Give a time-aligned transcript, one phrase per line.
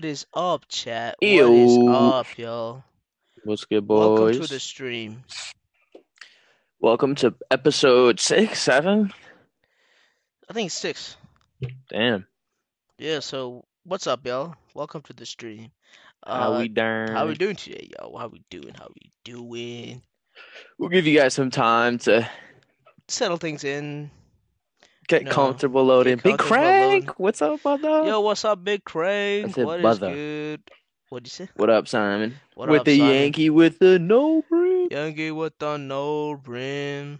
[0.00, 1.16] what is up, chat?
[1.20, 1.92] What is Ew.
[1.92, 2.82] up, yo?
[3.44, 4.18] What's good, boys?
[4.18, 5.24] Welcome to the stream.
[6.80, 9.12] Welcome to episode six, seven.
[10.48, 11.18] I think six.
[11.90, 12.26] Damn.
[12.96, 14.54] Yeah, so what's up, y'all?
[14.72, 15.70] Welcome to the stream.
[16.26, 17.12] How Uh, we darn?
[17.12, 18.16] how we doing today, yo?
[18.16, 18.72] How we doing?
[18.72, 20.00] How we doing?
[20.78, 22.26] We'll give you guys some time to
[23.08, 24.10] Settle things in.
[25.10, 25.30] Get No.
[25.32, 26.16] comfortable loading.
[26.16, 27.08] Get Big loading.
[27.18, 28.04] what's up, brother?
[28.04, 28.84] Yo, what's up, Big
[29.52, 30.12] said What is brother.
[30.12, 30.62] good?
[31.08, 31.48] What'd you say?
[31.56, 32.36] What up, Simon?
[32.54, 33.14] What with up, the Simon?
[33.14, 34.88] Yankee with the no brim.
[34.92, 37.18] Yankee with the no brim.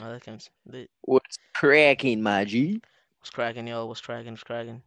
[0.00, 0.48] Oh, that comes.
[0.66, 0.88] lit.
[1.02, 2.80] What's cracking, my G?
[3.18, 3.86] What's cracking, yo?
[3.86, 4.30] What's cracking?
[4.32, 4.80] What's cracking?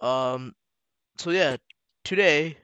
[0.00, 0.54] Um,
[1.18, 1.58] so yeah,
[2.04, 2.56] today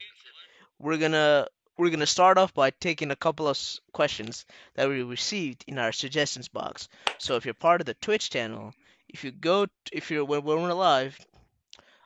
[0.78, 1.46] we're gonna
[1.76, 3.58] we're gonna start off by taking a couple of
[3.92, 6.88] questions that we received in our suggestions box.
[7.18, 8.72] So if you're part of the Twitch channel,
[9.08, 11.18] if you go, if you're when we're live,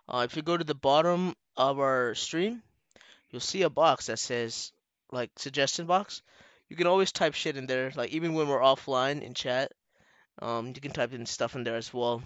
[0.09, 2.63] uh, if you go to the bottom of our stream,
[3.31, 4.73] you'll see a box that says
[5.13, 6.23] like suggestion box.
[6.69, 9.73] You can always type shit in there, like even when we're offline in chat.
[10.41, 12.23] Um, you can type in stuff in there as well.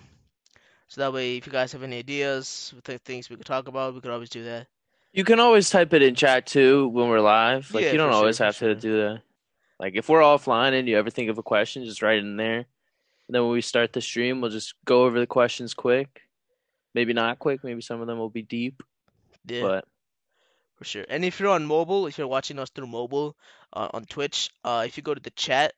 [0.88, 4.00] So that way, if you guys have any ideas, things we could talk about, we
[4.00, 4.66] could always do that.
[5.14, 7.72] You can always type it in chat too when we're live.
[7.72, 8.74] Like Yeah, you don't sure, always for have sure.
[8.74, 9.22] to do that.
[9.78, 12.36] Like if we're offline and you ever think of a question, just write it in
[12.36, 12.56] there.
[12.56, 12.66] And
[13.30, 16.22] then when we start the stream, we'll just go over the questions quick.
[16.96, 17.62] Maybe not quick.
[17.62, 18.82] Maybe some of them will be deep.
[19.46, 19.84] Yeah, But
[20.74, 21.04] for sure.
[21.08, 23.36] And if you're on mobile, if you're watching us through mobile
[23.72, 25.74] uh, on Twitch, uh, if you go to the chat,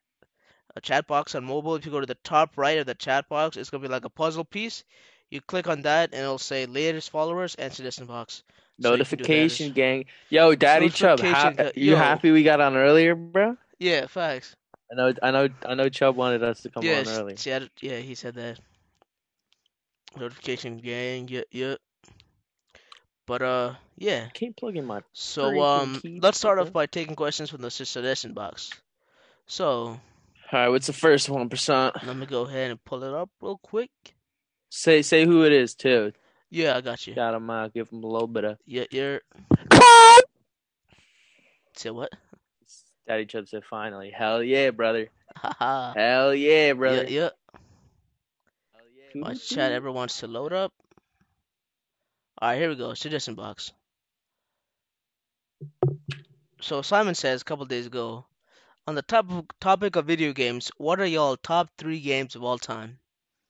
[0.75, 3.29] a chat box on mobile, if you go to the top right of the chat
[3.29, 4.83] box, it's gonna be like a puzzle piece.
[5.29, 8.43] You click on that, and it'll say latest followers and suggestion box.
[8.79, 10.05] So you can do that notification gang.
[10.29, 11.97] Yo, Daddy Chubb, ha- Notification you yo.
[11.97, 13.57] happy we got on earlier, bro?
[13.79, 14.55] Yeah, facts.
[14.91, 15.89] I know, I know, I know.
[15.89, 17.35] Chubb wanted us to come yeah, on early.
[17.43, 18.59] had- yeah, he said that.
[20.17, 21.75] Notification gang, yeah, yeah.
[23.25, 24.29] But uh, yeah.
[24.33, 25.01] Can't plug in my.
[25.11, 28.71] So um, let's start off by taking questions from the suggestion box.
[29.47, 29.99] So All
[30.53, 31.95] right, what's the first one percent?
[32.05, 33.91] let me go ahead and pull it up real quick.
[34.69, 36.13] Say, say who it is too.
[36.49, 37.15] Yeah, I got you.
[37.15, 37.49] Got him.
[37.49, 38.57] Uh, give him a little bit of.
[38.65, 39.21] Yeah, you're.
[41.75, 42.11] Say what?
[43.07, 45.07] Daddy Chubb said, "Finally, hell yeah, brother!
[45.35, 45.93] Haha.
[45.93, 47.03] Hell yeah, brother!
[47.03, 47.29] Yeah, yeah.
[48.73, 49.21] Hell yeah.
[49.21, 50.73] My chat ever wants to load up.
[52.39, 52.93] All right, here we go.
[52.93, 53.71] Suggestion box.
[56.61, 58.25] So Simon says a couple days ago,
[58.87, 59.27] on the top
[59.59, 62.99] topic of video games, what are y'all top three games of all time?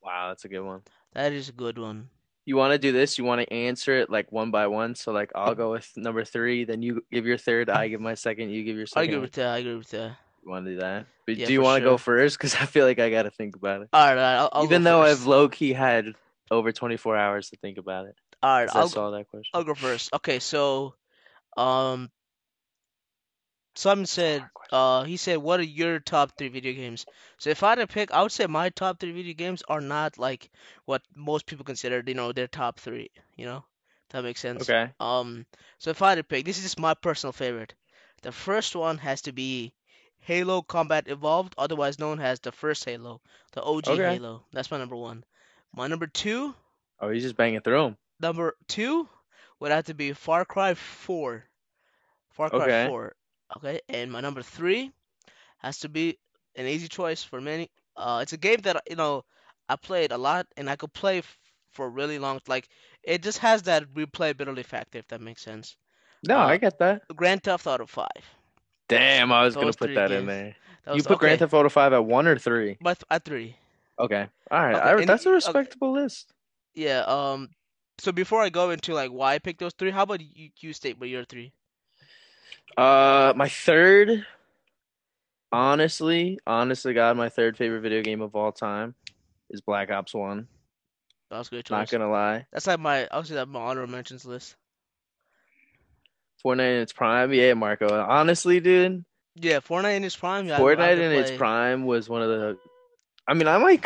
[0.02, 0.82] Wow, that's a good one.
[1.14, 2.10] That is a good one.
[2.48, 3.18] You want to do this?
[3.18, 4.94] You want to answer it like one by one?
[4.94, 8.14] So like, I'll go with number three, then you give your third, I give my
[8.14, 9.02] second, you give your second.
[9.02, 9.48] I agree with that.
[9.48, 10.16] I agree with that.
[10.42, 11.04] You want to do that?
[11.26, 12.38] But Yeah, do you want to go first?
[12.38, 13.90] Because I feel like I got to think about it.
[13.92, 15.20] All right, all right I'll, I'll Even though first.
[15.20, 16.14] I've low key had
[16.50, 18.14] over 24 hours to think about it.
[18.42, 19.50] All right, I I'll saw that question.
[19.52, 20.14] I'll go first.
[20.14, 20.94] Okay, so
[21.58, 22.08] um
[23.78, 27.06] Simon said uh he said what are your top three video games?
[27.38, 29.80] So if I had to pick, I would say my top three video games are
[29.80, 30.50] not like
[30.84, 33.64] what most people consider, you know, their top three, you know?
[34.10, 34.68] That makes sense.
[34.68, 34.90] Okay.
[34.98, 35.46] Um
[35.78, 37.72] so if I had to pick, this is just my personal favorite.
[38.22, 39.72] The first one has to be
[40.18, 43.20] Halo Combat Evolved, otherwise known as the first Halo,
[43.52, 44.14] the OG Okay.
[44.14, 44.44] Halo.
[44.52, 45.22] That's my number one.
[45.72, 46.52] My number two
[46.98, 47.96] Oh, he's just banging through them.
[48.18, 49.08] Number two
[49.60, 51.44] would have to be Far Cry 4.
[52.30, 52.88] Far Cry Okay.
[52.88, 53.14] 4.
[53.56, 54.92] Okay, and my number three
[55.58, 56.18] has to be
[56.56, 57.70] an easy choice for many.
[57.96, 59.24] Uh, it's a game that you know
[59.68, 61.38] I played a lot, and I could play f-
[61.72, 62.40] for really long.
[62.46, 62.68] Like
[63.02, 65.76] it just has that replayability factor, if that makes sense.
[66.26, 67.02] No, Uh, I get that.
[67.16, 68.06] Grand Theft Auto 5.
[68.88, 70.56] Damn, I was gonna put three that in there.
[70.84, 72.76] That You was- put Grand Theft Auto 5 at one or three?
[72.80, 73.56] But at three.
[73.98, 74.28] Okay.
[74.50, 74.74] All right.
[74.76, 75.34] Okay, I, and that's a y- okay.
[75.46, 76.32] respectable list.
[76.74, 77.00] Yeah.
[77.00, 77.50] Um.
[77.98, 80.72] So before I go into like why I picked those three, how about you, you
[80.72, 81.52] state what your three?
[82.78, 84.24] Uh, my third,
[85.50, 88.94] honestly, honestly, God, my third favorite video game of all time
[89.50, 90.46] is Black Ops 1.
[91.30, 91.72] That was a good choice.
[91.72, 92.46] Not gonna lie.
[92.52, 94.54] That's like my obviously that my honorable mentions list.
[96.44, 97.32] Fortnite in its prime.
[97.32, 98.00] Yeah, Marco.
[98.00, 99.04] Honestly, dude,
[99.34, 100.46] Yeah, Fortnite in its prime.
[100.46, 102.58] Yeah, Fortnite in its prime was one of the.
[103.26, 103.84] I mean, I might.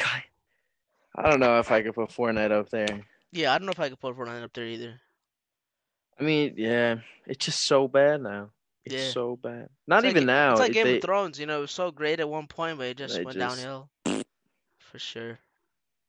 [1.17, 3.07] I don't know if I could put Fortnite up there.
[3.33, 5.01] Yeah, I don't know if I could put Fortnite up there either.
[6.21, 6.97] I mean, yeah,
[7.27, 8.51] it's just so bad now.
[8.85, 9.11] It's Yeah.
[9.11, 9.69] so bad.
[9.87, 10.53] Not It's like- even now.
[10.53, 11.39] It's like Game they- of Thrones.
[11.39, 13.91] You know, it was so great at one point, but it just went just- downhill.
[14.79, 15.39] For sure.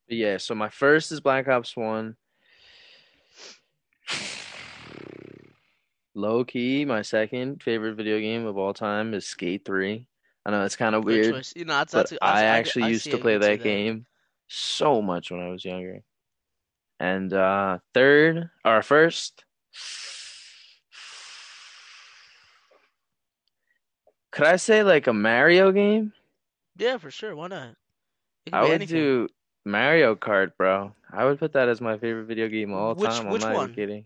[0.08, 2.18] Yeah, so my first is Black Ops 1.
[6.16, 10.06] Low key, my second favorite video game of all time is Skate 3.
[10.46, 11.54] I know it's kind of weird, choice.
[11.56, 13.64] You know, that's, but that's, I I, actually I used see to play I that
[13.64, 14.06] game
[14.48, 16.02] so much when I was younger.
[17.00, 19.46] And uh third or first.
[24.34, 26.12] Could I say like a Mario game?
[26.78, 27.36] Yeah, for sure.
[27.36, 27.76] Why not?
[28.52, 28.98] I would anything.
[28.98, 29.28] do
[29.64, 30.94] Mario Kart, bro.
[31.12, 33.28] I would put that as my favorite video game of all Which time.
[33.28, 33.76] I'm which not one?
[33.76, 34.06] kidding.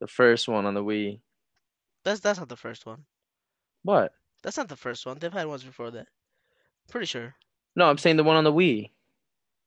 [0.00, 1.20] The first one on the Wii.
[2.04, 3.04] That's that's not the first one.
[3.82, 4.12] What?
[4.42, 5.18] That's not the first one.
[5.18, 6.06] They've had ones before that.
[6.88, 7.34] Pretty sure.
[7.74, 8.90] No, I'm saying the one on the Wii.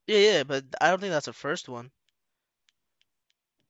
[0.07, 1.91] Yeah, yeah, but I don't think that's the first one.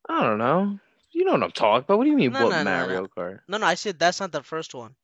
[0.08, 0.80] I don't know.
[1.12, 1.98] You know what I'm talking about.
[1.98, 2.88] What do you mean, No, what no, no, no.
[2.88, 3.40] Mario Kart?
[3.50, 4.96] No, no, I said that's not the first one.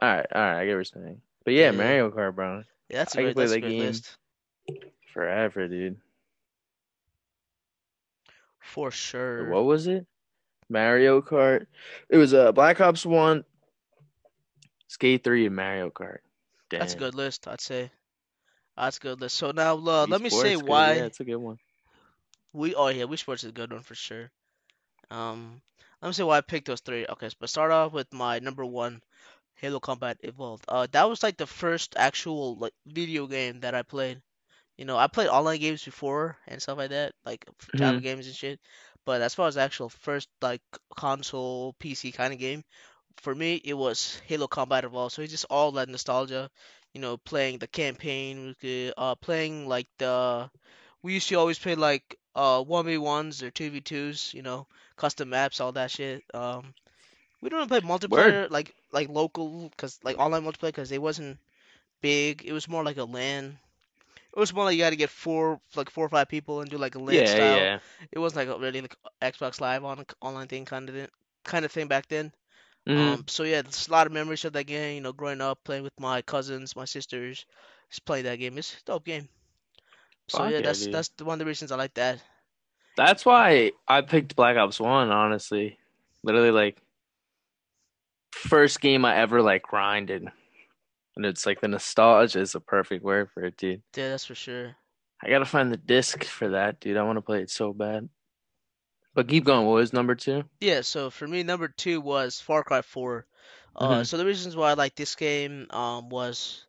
[0.00, 1.20] All right, all right, I get what you're saying.
[1.44, 1.70] But Yeah, yeah.
[1.70, 2.64] Mario Kart, bro.
[2.88, 3.78] Yeah, that's a I great could play that's a that great game.
[3.78, 4.16] list.
[5.12, 5.98] Forever, dude.
[8.60, 9.44] For sure.
[9.50, 10.06] What was it?
[10.68, 11.66] Mario Kart.
[12.08, 13.44] It was uh, Black Ops 1,
[14.88, 16.18] Skate 3, and Mario Kart.
[16.70, 16.80] Damn.
[16.80, 17.90] That's a good list, I'd say.
[18.76, 19.36] That's a good list.
[19.36, 20.64] So now uh, let me say good.
[20.66, 21.58] why Yeah, it's a good one.
[22.52, 24.30] we oh yeah, we Sports is a good one for sure.
[25.10, 25.60] Um
[26.02, 27.06] let me say why I picked those three.
[27.08, 29.02] Okay, so but start off with my number one,
[29.56, 30.64] Halo Combat Evolved.
[30.68, 34.20] Uh that was like the first actual like video game that I played.
[34.76, 38.02] You know, I played online games before and stuff like that, like Mhm.
[38.02, 38.60] games and shit.
[39.04, 40.62] But as far as actual first like
[40.96, 42.64] console PC kind of game,
[43.18, 45.14] for me it was Halo Combat Evolved.
[45.14, 46.50] So it's just all that nostalgia.
[46.94, 48.54] You know, playing the campaign,
[48.96, 50.50] uh, playing like the
[51.02, 54.32] we used to always play like uh 1v1s or 2v2s.
[54.34, 54.66] You know,
[54.96, 56.24] custom maps, all that shit.
[56.34, 56.74] Um,
[57.40, 61.38] we don't play multiplayer like like local, cause like online multiplayer, cause it wasn't
[62.02, 62.44] big.
[62.46, 63.58] It was more like a LAN.
[64.36, 66.70] It was more like you had to get four, like four or five people and
[66.70, 67.70] do like a LAN Yeah, style.
[67.72, 67.80] yeah.
[68.12, 71.10] It wasn't like a really like Xbox Live on online thing kind of
[71.44, 72.32] kind of thing back then.
[72.86, 73.18] Mhm.
[73.18, 74.96] Um, so yeah, there's a lot of memories of that game.
[74.96, 77.46] You know, growing up playing with my cousins, my sisters,
[77.90, 78.58] just playing that game.
[78.58, 79.28] It's a dope game.
[80.28, 80.88] So Fuck yeah, that's dude.
[80.88, 82.20] that's one of the reasons I like that.
[82.96, 85.78] That's why I picked Black Ops 1, honestly.
[86.22, 86.80] Literally, like,
[88.34, 90.28] first game I ever, like, grinded.
[91.16, 93.82] And it's like the nostalgia is a perfect word for it, dude.
[93.96, 94.74] Yeah, that's for sure.
[95.22, 96.96] I gotta find the disc for that, dude.
[96.96, 98.08] I want to play it so bad.
[99.14, 99.64] But keep going.
[99.66, 100.44] What was number two?
[100.60, 103.26] Yeah, so for me, number two was Far Cry 4.
[103.76, 104.06] Uh, Mhm.
[104.06, 106.66] so the reasons why I like this game um was,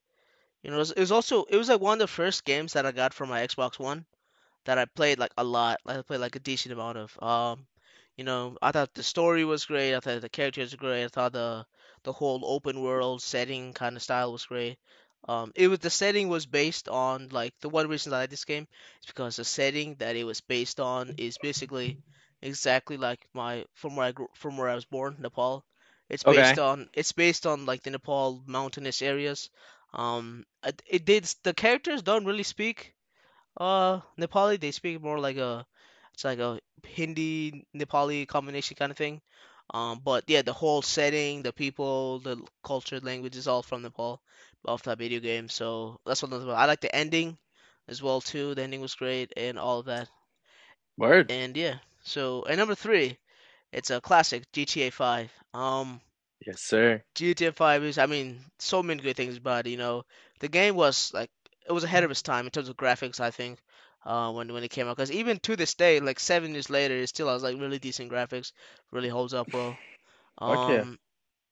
[0.62, 2.74] you know, it was, it was also it was like one of the first games
[2.74, 4.06] that I got for my Xbox One
[4.66, 5.80] that I played like a lot.
[5.86, 7.24] Like I played like a decent amount of.
[7.24, 7.66] Um,
[8.18, 9.96] you know, I thought the story was great.
[9.96, 11.06] I thought the characters were great.
[11.06, 11.66] I thought the
[12.04, 14.78] the whole open world setting kind of style was great.
[15.28, 18.46] Um, it was the setting was based on like the one reason I like this
[18.46, 18.68] game
[19.02, 22.00] is because the setting that it was based on is basically
[22.42, 25.66] exactly like my from where I grew, from where I was born, Nepal.
[26.10, 26.60] It's based Okay.
[26.60, 29.50] on it's based on like the Nepal mountainous areas.
[29.94, 32.94] Um, it, it did the characters don't really speak
[33.58, 35.66] uh, Nepali, they speak more like a,
[36.16, 39.22] it's like a Hindi Nepali combination kind of thing.
[39.74, 44.22] Um, but yeah, the whole setting, the people, the culture, language is all from Nepal,
[44.66, 45.50] off that video game.
[45.50, 47.38] So that's what I like the ending
[47.88, 48.56] as well too.
[48.56, 50.10] The ending was great and all of that.
[50.98, 51.32] Word.
[51.32, 53.18] And yeah, so and number three,
[53.74, 55.32] it's a classic GTA 5.
[55.54, 56.02] Um,
[56.46, 57.04] Yes, sir.
[57.16, 60.04] GTA 5 is, I mean, so many good things about it, you know.
[60.40, 61.32] The game was like
[61.68, 63.60] it was ahead of its time in terms of graphics, I think,
[64.06, 64.96] uh, when when it came out.
[64.98, 68.12] Because even to this day, like seven years later, it still has like really decent
[68.12, 68.52] graphics,
[68.92, 69.80] really holds up well.
[70.38, 71.00] Um,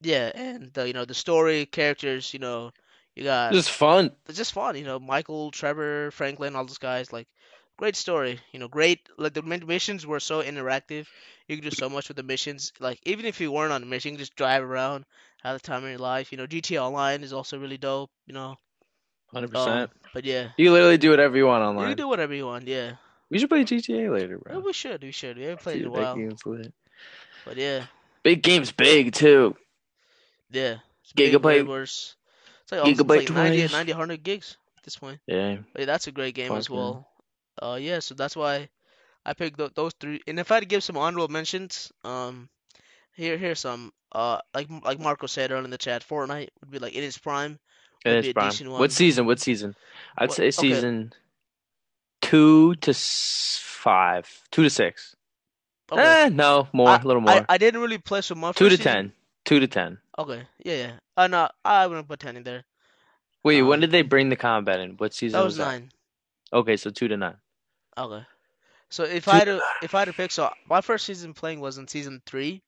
[0.01, 2.71] yeah, and the you know the story, characters, you know,
[3.15, 4.11] you got Just fun.
[4.27, 7.27] it's just fun, you know, Michael, Trevor, Franklin, all those guys, like
[7.77, 9.07] great story, you know, great.
[9.17, 11.07] Like the missions were so interactive.
[11.47, 12.71] You could do so much with the missions.
[12.79, 15.05] Like even if you weren't on a mission, you can just drive around,
[15.43, 16.31] have the time of your life.
[16.31, 18.11] You know, GTA Online is also really dope.
[18.25, 18.55] You know,
[19.31, 19.51] 100%.
[19.55, 21.87] um, but yeah, You literally do whatever you want you online.
[21.89, 22.67] can do whatever you want.
[22.67, 22.93] Yeah,
[23.29, 24.59] We should play GTA later, Yeah, bro.
[24.59, 25.37] we should, we should.
[25.37, 26.73] We haven't played in a Dude, while, game's lit.
[27.45, 27.85] but yeah,
[28.23, 29.55] Big game's big, too.
[30.51, 30.77] yeah.
[31.03, 32.15] It's big, Gigabyte- worse.
[32.63, 35.19] It's like, almost- it's Gigabyte like 90, 90, 100 gigs at this point.
[35.27, 35.57] Yeah.
[35.73, 36.79] But yeah, that's a great game as Fuck yeah.
[36.81, 37.09] well.
[37.61, 38.69] Uh, yeah, so that's why
[39.25, 40.21] I picked th those three.
[40.27, 42.49] And if I had to give some honorable mentions, um,
[43.15, 43.91] here here's some.
[44.11, 47.17] Uh, like like Marco said earlier in the chat, Fortnite would be like in its
[47.17, 47.59] prime.
[48.05, 48.53] It is prime.
[48.71, 49.25] What season?
[49.25, 49.75] What season?
[50.17, 50.51] I'd What- say okay.
[50.51, 51.13] season
[52.21, 54.41] two to five.
[54.51, 55.15] Two to six.
[55.91, 56.23] Okay.
[56.25, 56.95] Eh, no, more.
[56.95, 57.31] a little more.
[57.31, 58.55] I, I didn't really play so much.
[58.55, 58.91] two to season.
[58.93, 59.11] ten.
[59.45, 59.97] Two to ten.
[60.17, 60.91] Okay, yeah, yeah.
[61.17, 62.63] Uh, no, I wouldn't put ten in there.
[63.43, 64.91] Wait, when Um, did they bring the combat in?
[64.91, 65.65] What season That was that?
[65.65, 65.91] nine.
[66.53, 67.35] Okay, so two to nine.
[67.97, 68.25] Okay.
[68.89, 71.05] So if Two I had to to if I had to pick, so my first
[71.05, 72.61] season playing was in season three,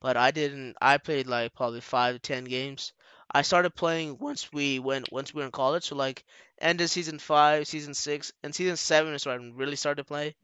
[0.00, 0.76] but I didn't.
[0.80, 2.92] I played like probably five to ten games.
[3.32, 5.84] I started playing once we went once we were in college.
[5.84, 6.24] So like
[6.60, 10.08] end of season five, season six, and season seven is where I really started to
[10.08, 10.34] play.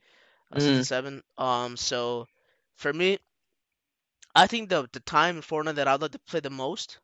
[0.52, 0.84] Uh, season Mm.
[0.84, 1.22] seven.
[1.38, 2.26] Um, so
[2.76, 3.18] for me,
[4.34, 6.98] I think the the time in Fortnite that I'd like to play the most,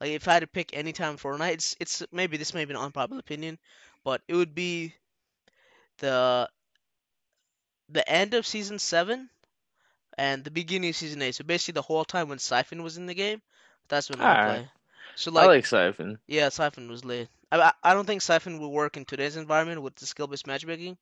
[0.00, 2.64] like if I had to pick any time in Fortnite, it's it's maybe this may
[2.64, 3.58] be an unpopular opinion,
[4.04, 4.94] but it would be
[5.98, 6.48] the
[7.90, 9.28] the end of season seven
[10.18, 11.34] and the beginning of season eight.
[11.34, 13.42] So basically the whole time when Siphon was in the game,
[13.88, 14.68] that's when I would play.
[15.18, 16.18] So I like like Siphon.
[16.28, 17.28] yeah, Siphon was lit.
[17.50, 20.96] I I- don't think Siphon will work in today's environment with the skill-based matchmaking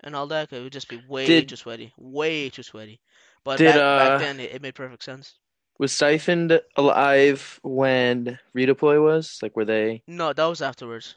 [0.00, 0.48] and all that.
[0.48, 2.98] 'cause it would just be way Did- too sweaty, way too sweaty.
[3.44, 5.34] But Did, back, uh, back then it, it made perfect sense.
[5.78, 9.38] Was Siphoned alive when Redeploy was?
[9.42, 10.02] Like, were they?
[10.06, 11.16] No, that was afterwards.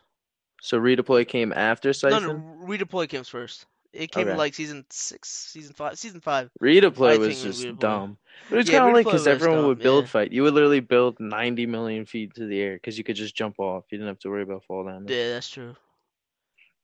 [0.61, 2.23] So Redeploy came after No, Siphon?
[2.27, 3.65] no, Redeploy came first.
[3.93, 4.37] It came Okay.
[4.37, 6.49] like season six, season five, season five.
[6.63, 8.17] Redeploy I was was just dumb.
[8.49, 10.09] It was Yeah, kind of like because everyone dumb, would build yeah.
[10.09, 10.31] fight.
[10.31, 13.59] You would literally build 90 million feet to the air because you could just jump
[13.59, 13.83] off.
[13.91, 15.11] You didn't have to worry about fall damage.
[15.11, 15.75] Yeah, that's true.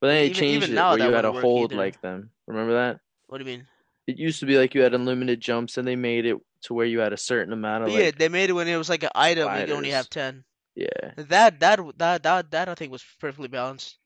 [0.02, 1.82] But then they Even- changed it now where you had to hold either.
[1.82, 2.30] like them.
[2.46, 3.00] Remember that?
[3.28, 3.68] What do you mean?
[4.06, 6.86] It used to be like you had unlimited jumps, and they made it to where
[6.86, 9.04] you had a certain amount of But yeah, they made it when it was like
[9.04, 9.54] an item.
[9.54, 10.44] You could only have ten.
[10.76, 10.88] yeah,
[11.18, 13.98] That that that that that I think was perfectly balanced.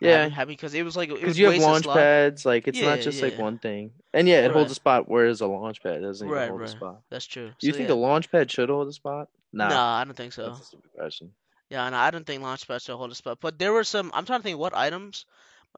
[0.00, 0.28] Yeah.
[0.28, 3.22] having because it was like Because you have launch pads, like it's Yeah, not just
[3.22, 3.92] like one thing.
[4.12, 6.68] And yeah, it holds a spot, whereas a launch pad doesn't even Right, hold a
[6.68, 7.02] spot.
[7.10, 7.48] That's true.
[7.58, 7.94] Do you So, think yeah.
[7.94, 9.28] the launch pad should hold a spot?
[9.52, 10.46] Nah, Nah, I don't think so.
[10.48, 11.32] that's a stupid question.
[11.70, 13.38] Yeah, no, I don't think Launchpad should hold a spot.
[13.40, 14.12] But there were some.
[14.14, 15.26] I'm trying to think what items.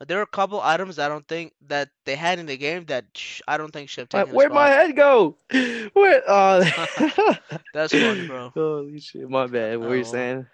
[0.07, 3.07] There were a couple items I don't think that they had in the game that
[3.17, 5.37] sh- I don't think should have taken Where'd my head go?
[5.95, 6.23] Where?
[6.29, 6.65] Uh,
[7.73, 8.51] That's funny, bro.
[8.55, 9.29] Holy shit!
[9.29, 9.79] My bad.
[9.79, 10.13] What were you Oh.
[10.13, 10.47] saying,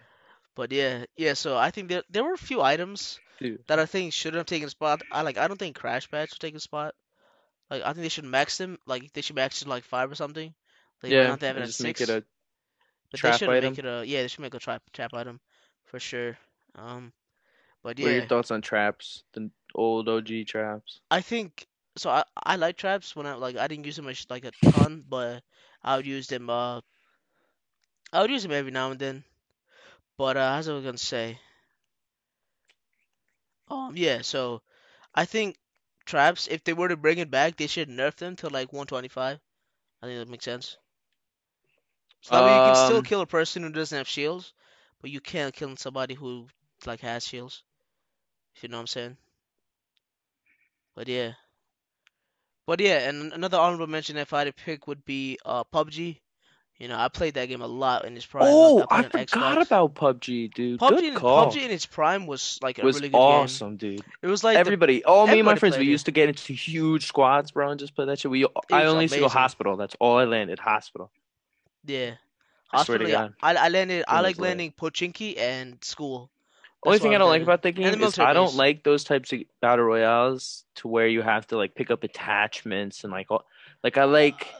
[0.54, 1.34] But yeah, yeah.
[1.34, 3.64] So I think there there were a few items dude?
[3.68, 5.02] that I think should have taken a spot.
[5.10, 5.38] I like.
[5.38, 6.94] I don't think Crash Pad should take a spot.
[7.70, 8.78] Like I think they should max them.
[8.86, 10.54] Like they should max it to like five or something.
[11.02, 12.00] Like Yeah, not have it at six.
[12.00, 12.24] it a
[13.10, 13.72] but trap they should item.
[13.72, 14.22] make it a yeah.
[14.22, 15.40] They should make a trap trap item,
[15.84, 16.36] for sure.
[16.74, 17.12] Um,
[17.82, 18.06] but yeah.
[18.06, 19.24] What are your thoughts on traps?
[19.34, 21.00] The old OG traps.
[21.10, 22.10] I think so.
[22.10, 25.04] I I like traps when I like I didn't use them much like a ton,
[25.08, 25.42] but
[25.82, 26.50] I would use them.
[26.50, 26.80] Uh,
[28.12, 29.24] I would use them every now and then.
[30.18, 31.38] But uh, as I was gonna say,
[33.68, 34.22] um, yeah.
[34.22, 34.62] So
[35.14, 35.56] I think
[36.04, 39.40] traps, if they were to bring it back, they should nerf them to like 125.
[40.02, 40.76] I think that makes sense.
[42.22, 44.52] So that way you can still Um, kill a person who doesn't have shields,
[45.00, 46.48] but you can't kill somebody who
[46.86, 47.64] like has shields.
[48.54, 49.18] If you know what I'm saying.
[50.94, 51.34] But yeah.
[52.66, 56.20] But yeah, and another honorable mention if I had to pick would be uh PUBG.
[56.78, 58.42] You know, I played that game a lot in its prime.
[58.44, 59.62] like, Oh, I played forgot Xbox.
[59.66, 60.80] about PUBG, dude.
[60.80, 60.88] PUBG.
[60.90, 61.46] Good in- call.
[61.52, 63.20] PUBG in its prime was like a was really good game.
[63.22, 64.02] awesome, dude.
[64.22, 65.90] It was like the, Everybody, all me and my friends, we it.
[65.90, 68.30] used to get into huge squads, bro, and just play that shit.
[68.30, 69.76] We, I only used to go hospital.
[69.76, 70.58] That's all I landed.
[70.58, 71.10] Hospital.
[71.84, 72.14] yeah.
[72.72, 73.34] I swear to Hospital, God.
[73.40, 74.04] I I landed.
[74.08, 76.28] I like landing Pochinki and school.
[76.84, 78.54] Only thing I don't like about the game the is I don't base.
[78.56, 83.04] like those types of battle royales to where you have to like pick up attachments
[83.04, 83.44] and like all,
[83.84, 84.58] like I like uh,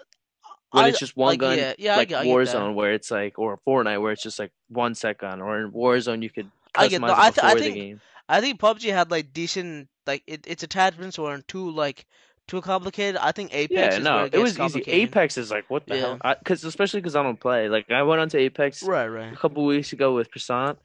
[0.75, 2.27] when I- it's just one like, gun, yeah, yeah, like get- I.
[2.27, 5.73] Warzone where it's like or Fortnite where it's just like one set gun, or in
[5.73, 8.01] Warzone you could I get- no, it I th- I before the think- game.
[8.29, 12.07] I think PUBG had like decent like it, its attachments weren't too like
[12.49, 13.17] too complicated.
[13.21, 14.91] I think Apex Yeah, is no, it gets was easy.
[14.91, 16.17] Apex is like what the Yeah.
[16.23, 16.35] hell?
[16.39, 17.69] Because especially because I don't play.
[17.69, 19.33] Like I went onto Apex Right, right.
[19.33, 20.79] a couple weeks ago with Prasant.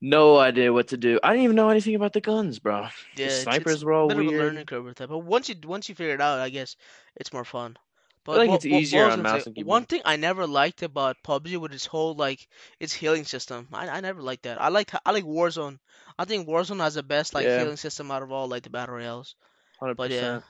[0.00, 1.20] No idea what to do.
[1.22, 2.80] I didn't even know anything about the guns, bro.
[2.80, 4.42] Yeah, the it's- snipers it's were all a bit of a weird.
[4.42, 5.08] learning curve with that.
[5.08, 6.76] But once you once you figure it out, I guess
[7.16, 7.76] it's more fun.
[8.24, 9.68] But like what- it's what- what easier on I mouse and keyboard.
[9.68, 12.46] One thing I never liked about PUBG with its whole like
[12.78, 13.68] its healing system.
[13.72, 14.60] I, I never liked that.
[14.60, 15.78] I liked I like Warzone.
[16.18, 17.58] I think Warzone has the best like Yeah.
[17.60, 19.34] healing system out of all like the battle royales.
[19.80, 20.40] Hundred But yeah.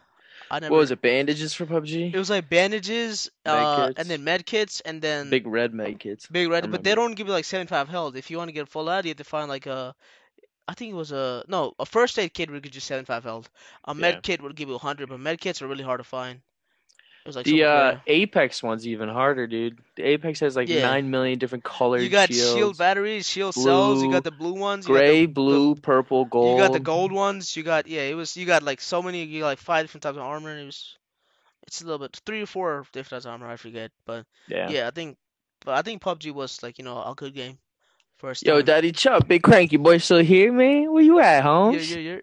[0.50, 0.73] I never.
[0.73, 1.00] What was it?
[1.00, 2.12] Bandages for PUBG?
[2.12, 6.26] It was like bandages, uh, and then med kits, and then Big red med kits.
[6.26, 8.17] Big red, but they don't give you like 75 health.
[8.17, 9.95] If you want to get full out, you have to find like a,
[10.69, 13.49] I think it was a no, a first aid kit would give you 75 health.
[13.85, 14.21] A med Yeah.
[14.21, 16.41] kit would give you 100, but med kits are really hard to find.
[17.25, 17.99] Like The uh.
[18.07, 19.79] Apex one's even harder, dude.
[19.97, 20.83] The Apex has like Yeah.
[20.83, 22.52] nine million different colored You got shields.
[22.55, 24.02] shield batteries, shield cells.
[24.02, 24.88] You got the blue ones.
[24.88, 26.59] You Gray, got the, blue, purple, gold.
[26.59, 27.57] You got the gold ones.
[27.57, 28.02] You got yeah.
[28.02, 29.23] It was you got like so many.
[29.25, 30.50] You got like five different types of armor.
[30.50, 30.99] And it was,
[31.69, 33.47] it's a little bit three or four different types of armor.
[33.49, 34.69] I forget, but Yeah.
[34.69, 35.17] yeah, I think,
[35.64, 37.59] but I think PUBG was like you know a good game.
[38.19, 38.64] First Yo, time.
[38.67, 40.93] Daddy Chuck, big cranky boy, still here, man?
[40.93, 41.91] Where you at, Yeah, Holmes?
[41.91, 42.21] yeah, yeah.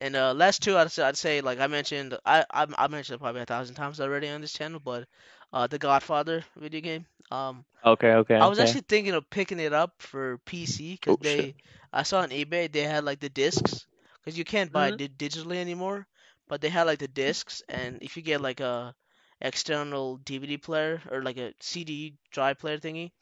[0.00, 3.16] And uh, last two, I'd say, I'd say like I mentioned, I, I I mentioned
[3.16, 5.08] it probably a thousand times already on this channel, but
[5.52, 7.06] uh, the Godfather video game.
[7.30, 8.40] Um, Okay, okay.
[8.40, 8.60] I was okay.
[8.60, 11.56] actually thinking of picking it up for PC because Oh, they, shit.
[11.92, 13.86] I saw on eBay they had like the discs
[14.20, 14.96] because you can't buy Mhm.
[14.96, 16.06] it di- digitally anymore,
[16.48, 18.94] but they had like the discs, and if you get like a
[19.40, 23.12] external DVD player or like a CD drive player thingy,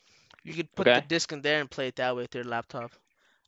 [0.44, 2.92] You could put the disc in there and play it that way with your laptop.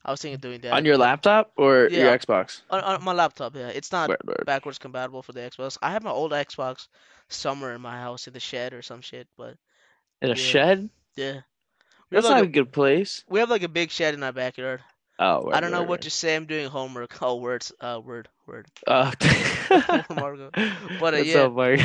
[0.05, 0.73] I was thinking of doing that.
[0.73, 2.05] On your laptop or Yeah.
[2.05, 2.61] your Xbox?
[2.69, 3.67] On, on my laptop, yeah.
[3.69, 4.43] It's not Word, word.
[4.45, 5.77] backwards compatible for the Xbox.
[5.81, 6.87] I have my old Xbox
[7.29, 9.55] somewhere in my house in the shed or some shit, but
[10.21, 10.35] In a Yeah.
[10.35, 10.89] shed?
[11.15, 11.41] yeah.
[12.09, 13.23] We That's like not a, a good place.
[13.27, 14.81] we have like a big shed in our backyard.
[15.19, 16.35] Oh, word, I don't know what to say.
[16.35, 17.17] I'm doing homework.
[17.21, 17.73] Oh, words.
[17.81, 18.67] Uh, word, word.
[18.85, 19.11] Uh,
[20.09, 20.51] Margo.
[20.99, 21.41] But, uh, What's yeah.
[21.41, 21.83] up, Mario?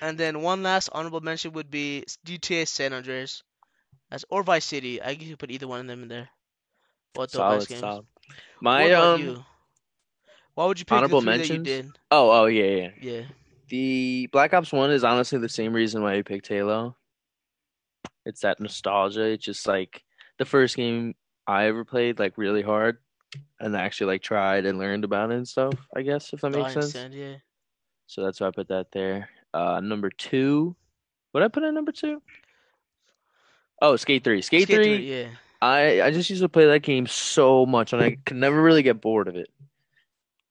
[0.00, 3.42] And then one last honorable mention would be GTA San Andreas,
[4.10, 5.02] as or Vice City.
[5.02, 6.28] I guess you could put either one of them in there.
[7.18, 7.80] Both solid, games.
[7.80, 8.06] solid.
[8.60, 9.20] My um.
[9.20, 9.44] you?
[10.54, 11.90] Why would you pick honorable the three that you did?
[12.12, 12.90] Oh, oh yeah, yeah.
[13.00, 13.22] Yeah.
[13.68, 16.94] The Black Ops One is honestly the same reason why I picked Halo.
[18.24, 19.22] It's that nostalgia.
[19.22, 20.04] It's just like
[20.38, 22.98] the first game I ever played, like really hard,
[23.58, 25.74] and actually like tried and learned about it and stuff.
[25.96, 27.12] I guess if that I makes sense.
[27.12, 27.34] Yeah.
[28.06, 29.28] So that's why I put that there.
[29.52, 30.76] Uh, number two.
[31.32, 32.22] What I put in number two?
[33.82, 34.40] Oh, Skate Three.
[34.40, 34.96] Skate, Skate Three.
[34.96, 35.28] Three, Yeah.
[35.60, 38.82] I I just used to play that game so much, and I could never really
[38.82, 39.50] get bored of it.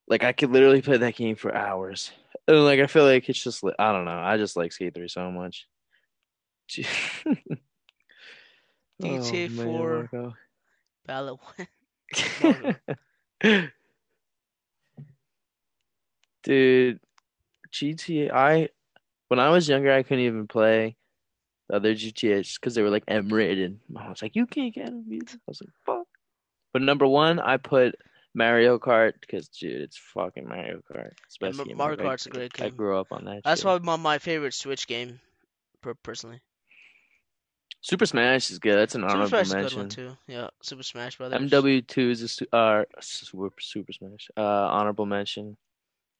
[0.06, 2.12] Like I could literally play that game for hours,
[2.46, 4.18] and like I feel like it's just li- I don't know.
[4.18, 5.66] I just like Skate Three so much.
[6.68, 6.86] GTA
[9.02, 10.10] Oh, man, 4.
[10.12, 10.34] Marco.
[11.06, 12.74] Ballot Marco.
[16.42, 17.00] Dude,
[17.72, 18.34] GTA.
[18.34, 18.68] I
[19.28, 20.96] when I was younger, I couldn't even play
[21.68, 23.78] the other GTAs because they were like M rated.
[23.96, 25.04] I was like, you can't get them.
[25.10, 26.06] I was like, fuck.
[26.72, 27.94] But number one, I put
[28.34, 31.12] Mario Kart because, dude, it's fucking Mario Kart.
[31.26, 31.98] It's Yeah, game Mario.
[32.00, 32.66] I- Kart's a great game.
[32.66, 33.40] I grew up on that.
[33.44, 33.64] That's shit.
[33.64, 35.20] probably my, my favorite Switch game,
[36.02, 36.40] personally.
[37.80, 38.74] Super Smash is good.
[38.76, 40.06] That's an honorable Super Smash is a good mention.
[40.06, 40.18] one too.
[40.26, 41.50] Yeah, Super Smash Brothers.
[41.50, 44.28] MW2 is a uh, super, super Smash.
[44.36, 45.56] Uh, honorable mention.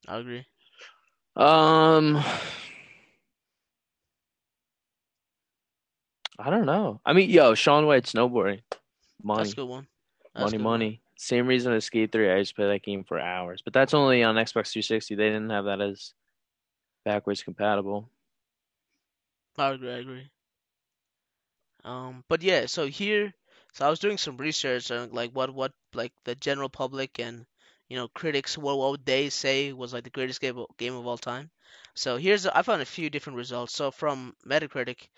[0.06, 0.44] I agree.
[1.36, 2.22] Um,
[6.38, 7.00] I don't know.
[7.04, 8.62] I mean, yo, Shaun White snowboarding,
[9.22, 9.86] money, That's a good one.
[10.34, 10.80] That's money, good one.
[10.80, 11.02] money.
[11.16, 12.30] Same reason as Skate 3.
[12.30, 15.16] I just play that game for hours, but that's only on Xbox 360.
[15.16, 16.14] They didn't have that as
[17.04, 18.08] backwards compatible.
[19.58, 19.92] I agree.
[19.92, 20.30] I agree.
[21.84, 23.32] Um, but yeah, so here,
[23.72, 27.46] so I was doing some research on like what what like the general public and
[27.88, 30.94] you know critics what what would they say was like the greatest game of, game
[30.94, 31.50] of all time.
[31.94, 33.74] So here's I found a few different results.
[33.74, 35.08] So from Metacritic,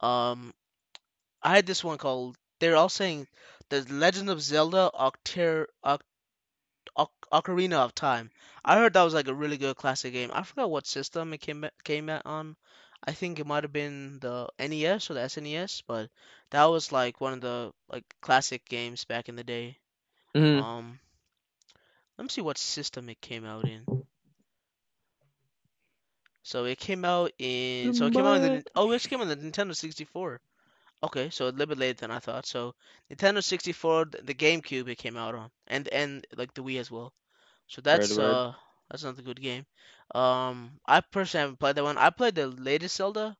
[0.00, 0.54] um,
[1.42, 2.36] I had this one called.
[2.60, 3.28] They're all saying
[3.68, 6.04] the Legend of Zelda Octar Oc-
[6.96, 8.30] Oc- Ocarina of Time.
[8.64, 10.30] I heard that was like a really good classic game.
[10.32, 12.56] I forgot what system it came came out on.
[13.04, 16.10] I think it might have been the NES or the SNES, but
[16.50, 19.78] that was like one of the like classic games back in the day.
[20.34, 20.66] Mhm.
[20.66, 21.00] Um,
[22.18, 23.88] let me see what system it came out in.
[26.42, 29.28] So it came out in so it came out in the oh it came on
[29.28, 30.40] the Nintendo 64.
[31.02, 32.46] Okay, so a little bit later than I thought.
[32.46, 32.74] So
[33.10, 36.90] Nintendo 64, th- the GameCube it came out on, and and like the Wii as
[36.90, 37.12] well.
[37.68, 38.54] So that's uh
[38.90, 39.66] that's not a good game.
[40.14, 41.98] Um, I personally haven't played that one.
[41.98, 43.36] I played the latest Zelda,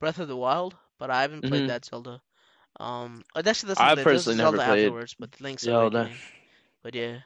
[0.00, 1.68] Breath of the Wild, but I haven't played Mhm.
[1.68, 2.22] that Zelda.
[2.80, 5.42] Um, uh, actually that's I not the, there's personally never Zelda played afterwards, but the
[5.44, 6.10] Link's Zelda.
[6.82, 7.20] But yeah.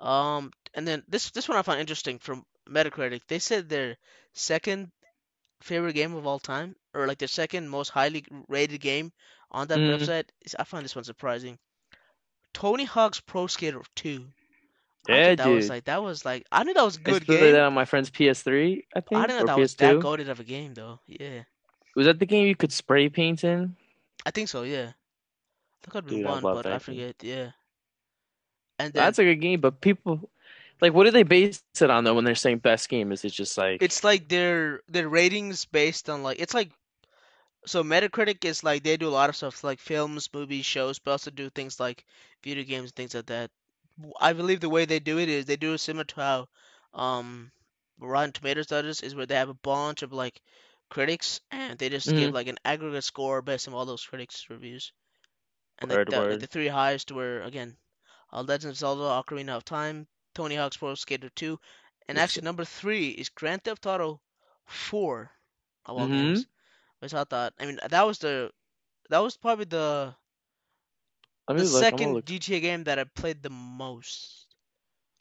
[0.00, 3.22] Um, and then this this one I found interesting from Metacritic.
[3.28, 3.96] They said their
[4.32, 4.90] second
[5.62, 9.12] favorite game of all time, or like the second most highly rated game
[9.50, 9.88] on that Mhm.
[9.88, 10.28] website.
[10.42, 11.58] Is, I find this one surprising.
[12.54, 14.32] Tony Hawk's Pro Skater 2.
[15.08, 15.70] I Yeah, that was dude.
[15.70, 17.52] like that was like I knew that was a I good play game.
[17.52, 19.12] that on my friend's PS3, I think.
[19.12, 20.28] I think, didn't know that was that PS2.
[20.28, 21.00] of a game though.
[21.06, 21.44] Yeah,
[21.96, 23.76] Was that the game you could spray paint in?
[24.26, 24.62] I think so.
[24.62, 24.92] Yeah,
[25.82, 26.80] that could have been one, but I game.
[26.80, 27.22] forget.
[27.22, 27.52] Yeah,
[28.78, 30.30] and then That's a good game, but people
[30.80, 33.12] like, what do they base it on though when they're saying best game?
[33.12, 36.70] Is it just like it's like their their ratings based on like it's like
[37.66, 41.12] so Metacritic is like they do a lot of stuff like films, movies, shows, but
[41.12, 42.04] also do things like
[42.42, 43.50] video games and things like that.
[44.20, 46.48] I believe the way they do it is they do it similar to how
[46.94, 47.52] um
[47.98, 50.40] Rotten Tomatoes does is where they have a bunch of like
[50.90, 52.34] critics and they just give Mhm.
[52.34, 54.92] like an aggregate score based on all those critics' reviews.
[55.78, 57.76] And Word, the, the three highest were again,
[58.32, 61.58] uh, Legend of Zelda: Ocarina of Time, Tony Hawk's Pro Skater 2,
[62.08, 64.20] and actually number three is Grand Theft Auto
[64.66, 65.30] 4
[65.86, 66.08] of all Mhm.
[66.08, 66.46] games.
[67.00, 68.52] Which I thought, I mean, that was the
[69.10, 70.14] that was probably the
[71.54, 71.54] the.
[71.54, 72.24] I'm gonna second look.
[72.26, 74.46] GTA game that I played the most.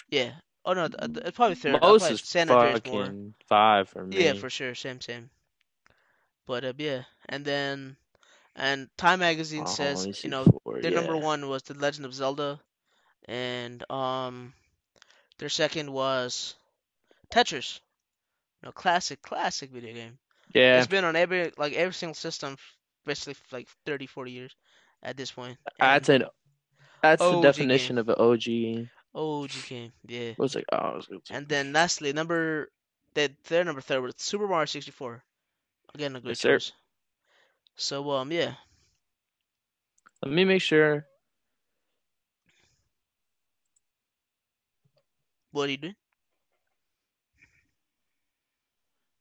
[0.09, 0.33] Yeah.
[0.65, 1.79] Oh no, th- th- it's probably third.
[1.83, 3.15] I Most is San Andreas more.
[3.47, 4.17] five for me.
[4.23, 5.29] Yeah, for sure, same same.
[6.47, 7.97] But uh, yeah, and then
[8.55, 10.81] and Time Magazine Oh, says you know four.
[10.81, 12.61] their number one was The Legend of Zelda,
[13.25, 14.53] and um
[15.39, 16.55] their second was
[17.31, 17.79] Tetris.
[18.61, 20.19] You know, classic, classic video game.
[20.53, 20.77] Yeah.
[20.77, 22.57] It's been on every like every single system,
[23.05, 24.55] basically like 30, 40 years.
[25.03, 25.57] at this point.
[25.79, 26.25] That's an
[27.01, 27.99] that's the definition game.
[27.99, 28.89] of an OG game.
[29.13, 30.31] OG game, yeah.
[30.31, 31.21] It was like oh, it was good.
[31.29, 32.71] And then lastly, number
[33.13, 35.23] the third number third was Super Mario 64.
[35.93, 36.71] Again, a great Yes, choice.
[37.77, 38.55] So um yeah,
[40.23, 41.07] Let me make sure.
[45.51, 45.93] what are you do?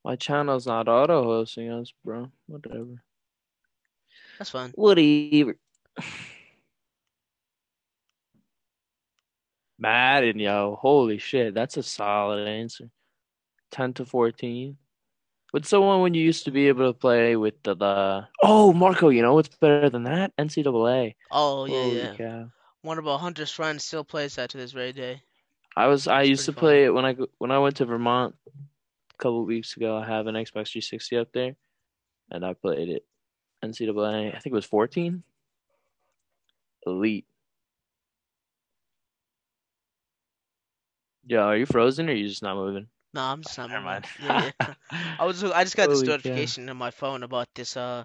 [0.05, 2.31] My channel's not auto hosting us, bro.
[2.47, 3.03] Whatever.
[4.39, 4.71] That's fine.
[4.75, 5.57] Whatever.
[9.79, 10.79] Madden, yo.
[10.81, 11.55] Holy shit.
[11.55, 12.91] That's a solid answer.
[13.71, 14.77] 10 to 14.
[15.53, 18.27] What's the one when you used to be able to play with the, the...
[18.43, 20.33] Oh, Marco, you know what's better than that?
[20.37, 21.15] NCAA.
[21.31, 22.15] Oh yeah, Holy yeah.
[22.15, 22.51] cow.
[22.83, 25.23] One of our Hunter's friends still plays that to this very day.
[25.77, 28.35] I was I used to pretty play it when I when I went to Vermont
[29.19, 29.97] couple of weeks ago.
[29.97, 31.57] I have an Xbox 360 up there,
[32.31, 33.05] and I played it.
[33.65, 35.23] NCAA, I think it was 14.
[36.87, 37.27] Elite.
[41.27, 42.87] Yo, are you frozen or are you just not moving?
[43.15, 44.05] No, I'm just not Never mind.
[44.23, 44.75] Yeah, yeah.
[45.19, 46.13] I was I just got this Holy cow.
[46.13, 48.05] notification on my phone about this uh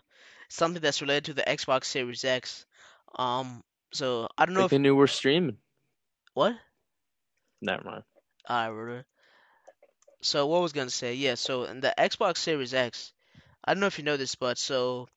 [0.49, 2.65] something that's related to the Xbox Series X.
[3.17, 5.57] Um, so I don't know Like if they knew we're streaming.
[6.33, 6.53] what.
[7.61, 8.03] Never mind.
[8.49, 9.05] Alright, brother.
[10.21, 11.13] So what was gonna say?
[11.15, 13.11] Yeah, so in the Xbox Series X,
[13.65, 15.07] I don't know if you know this, but so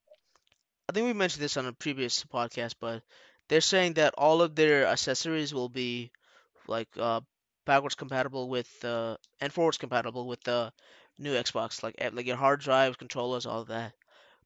[0.89, 3.03] I think we mentioned this on a previous podcast, but
[3.49, 6.13] they're saying that all of their accessories will be
[6.69, 7.21] like uh
[7.67, 10.73] backwards compatible with uh and forwards compatible with the
[11.19, 13.95] new Xbox, like eh, like your hard drives, controllers, all of that.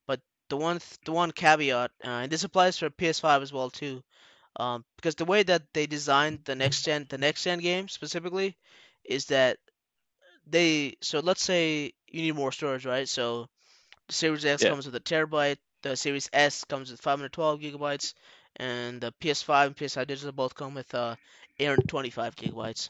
[0.07, 3.69] But the one th- the one caveat, uh, and this applies for PS5 as well
[3.69, 4.03] too,
[4.57, 8.57] um, because the way that they designed the next gen the next gen game specifically
[9.05, 9.57] is that
[10.49, 13.07] they so let's say you need more storage, right?
[13.09, 13.49] So
[14.07, 14.65] the Series X Yeah.
[14.65, 18.13] comes with a terabyte, the Series S comes with 512 gigabytes,
[18.57, 21.15] and the PS5 and PS5 digital both come with uh
[21.59, 22.89] 825 gigabytes.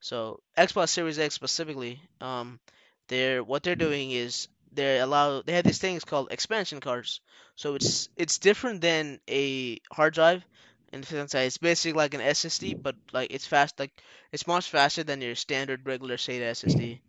[0.00, 2.60] So Xbox Series X specifically, um,
[3.08, 7.20] they're what they're doing is they allow they have these things called expansion cards.
[7.56, 10.44] So it's it's different than a hard drive
[10.92, 13.92] in the sense that it's basically like an SSD, but like it's fast, like
[14.32, 17.00] it's much faster than your standard regular SATA SSD.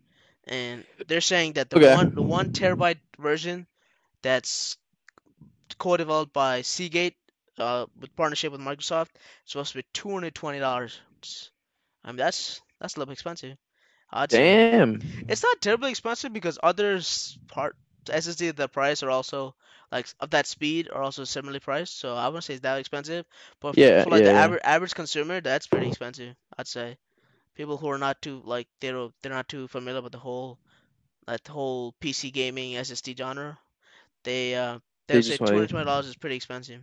[0.46, 1.96] And they're saying that the Okay.
[1.96, 3.66] one the one terabyte version
[4.22, 4.76] that's
[5.78, 7.16] co-developed by Seagate,
[7.58, 9.08] uh, with partnership with Microsoft,
[9.46, 11.00] is supposed to be two hundred twenty dollars.
[12.04, 13.56] I mean that's that's a little expensive.
[14.10, 14.54] I'd say.
[14.58, 15.00] Damn.
[15.28, 17.76] It's not terribly expensive because others part
[18.10, 19.54] SSD the price are also
[19.92, 21.98] like of that speed are also similarly priced.
[21.98, 23.26] So I wouldn't say it's that expensive,
[23.60, 24.44] but for, Yeah, for like the yeah, yeah.
[24.44, 26.34] average average consumer, that's pretty expensive.
[26.58, 26.98] I'd say
[27.54, 30.58] people who are not too like they're they're not too familiar with the whole
[31.26, 33.58] like the whole PC gaming SSD genre,
[34.24, 36.82] they uh They they'll say just two wanna- hundred twenty dollars is pretty expensive.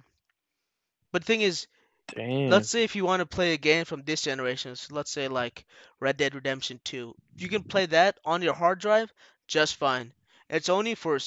[1.12, 1.68] But the thing is,
[2.16, 2.50] Damn.
[2.50, 5.28] let's say if you want to play a game from this generation, so let's say
[5.28, 5.66] like
[6.00, 9.12] Red Dead Redemption 2, you can play that on your hard drive
[9.48, 10.12] just fine.
[10.50, 11.20] It's only for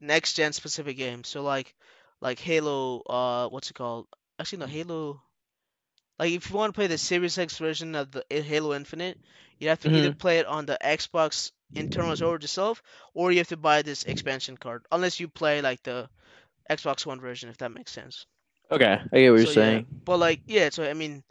[0.00, 1.28] next gen specific games.
[1.28, 1.74] So like
[2.20, 4.08] like Halo, uh, what's it called?
[4.38, 5.22] Actually, no, Halo.
[6.18, 9.18] Like if you want to play the Series X version of the Halo Infinite,
[9.58, 12.82] you have to either play it on the Xbox internal storage itself,
[13.14, 14.86] or you have to buy this expansion card.
[14.90, 16.08] Unless you play like the
[16.70, 18.26] Xbox One version, if that makes sense.
[18.70, 19.80] Okay, I get what you're So, yeah.
[19.80, 19.86] saying.
[20.04, 20.70] But like, yeah.
[20.70, 21.22] So I mean,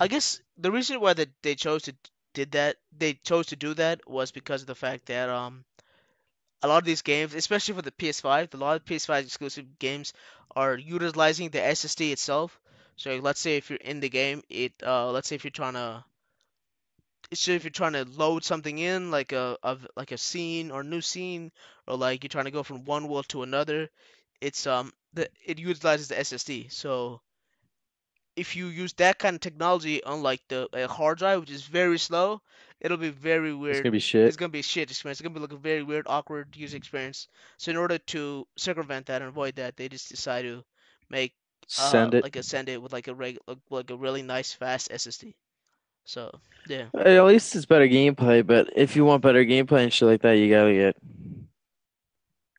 [0.00, 1.96] I guess the reason why that they chose to
[2.34, 5.64] did that, they chose to do that was because of the fact that um,
[6.62, 10.12] a lot of these games, especially for the PS5, a lot of PS5 exclusive games
[10.56, 12.58] are utilizing the SSD itself.
[12.96, 15.74] So let's say if you're in the game, it uh, let's say if you're trying
[15.74, 16.04] to,
[17.34, 20.82] so if you're trying to load something in, like a, of like a scene or
[20.82, 21.50] new scene,
[21.86, 23.90] or like you're trying to go from one world to another,
[24.40, 26.68] it's um the it utilizes the SSD.
[26.70, 27.20] So
[28.36, 31.98] if you use that kind of technology unlike the a hard drive, which is very
[31.98, 32.40] slow,
[32.80, 33.76] it'll be very weird.
[33.76, 34.26] It's gonna be shit.
[34.26, 35.20] It's gonna be a shit experience.
[35.20, 37.28] It's gonna be like a very weird, awkward user experience.
[37.56, 40.64] So in order to circumvent that and avoid that, they just decide to
[41.10, 41.34] make
[41.78, 42.22] uh, Send it.
[42.22, 43.38] like a send it with like a reg
[43.70, 45.34] like, a really nice fast SSD.
[46.04, 46.30] So
[46.66, 50.22] yeah, At least it's better gameplay, but if you want better gameplay and shit like
[50.22, 50.96] that, you gotta get.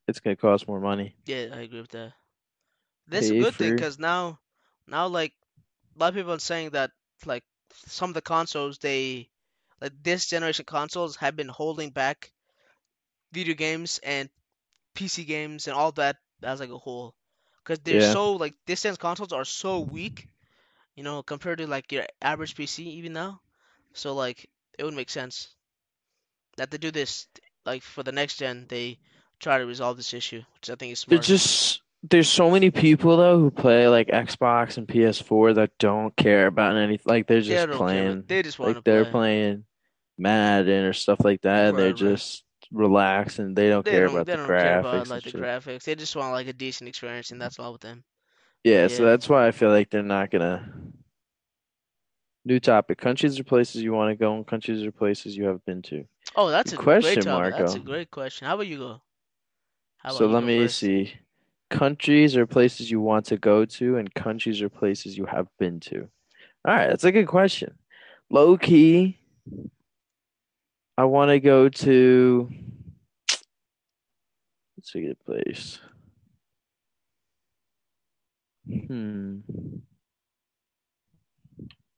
[0.08, 1.16] It's gonna cost more money.
[1.26, 2.14] yeah, I agree with that.
[3.08, 4.40] That's a Pay good thing because now,
[4.88, 5.34] now like
[5.96, 6.92] a lot of people are saying that
[7.26, 7.44] like
[7.88, 9.30] some of the consoles they
[9.82, 12.32] like this generation consoles have been holding back
[13.32, 14.30] video games and
[14.94, 17.16] PC games and all that as like a whole
[17.64, 18.16] because they're Yeah.
[18.16, 20.30] so like this gen consoles are so weak,
[20.96, 23.42] you know, compared to like your average PC even now.
[23.94, 25.56] So like it would make sense
[26.58, 27.28] that they do this
[27.66, 29.00] like for the next gen they
[29.40, 33.18] try to resolve this issue, which I think is They're just there's so many people
[33.18, 37.06] though who play like Xbox and PS4 that don't care about anything.
[37.06, 38.16] Like they're just don't care.
[38.16, 39.06] playing, They just want like to they're play.
[39.06, 39.66] playing
[40.20, 44.06] Madden or stuff like that, and they're Right, just relaxed and they don't They care
[44.06, 44.08] don't.
[44.08, 45.34] about They the don't care about like the shit.
[45.34, 45.84] graphics.
[45.84, 48.04] They just want like a decent experience, and that's all with them.
[48.74, 50.72] But Yeah, so that's why I feel like they're not gonna.
[52.46, 55.64] New topic: countries or places you want to go, and countries or places you have
[55.66, 56.06] been to.
[56.36, 57.56] Oh, that's Good a great question, topic.
[57.56, 58.48] That's a great question.
[58.48, 59.02] How about you go?
[59.98, 60.78] How about So you let go me first?
[60.78, 61.14] see.
[61.70, 65.80] Countries or places you want to go to, and countries or places you have been
[65.82, 66.10] to.
[66.66, 67.78] All right, that's a good question.
[68.30, 69.20] Low key,
[71.00, 72.50] I want to go to.
[74.76, 75.80] Let's see a place.
[78.68, 79.38] Hmm.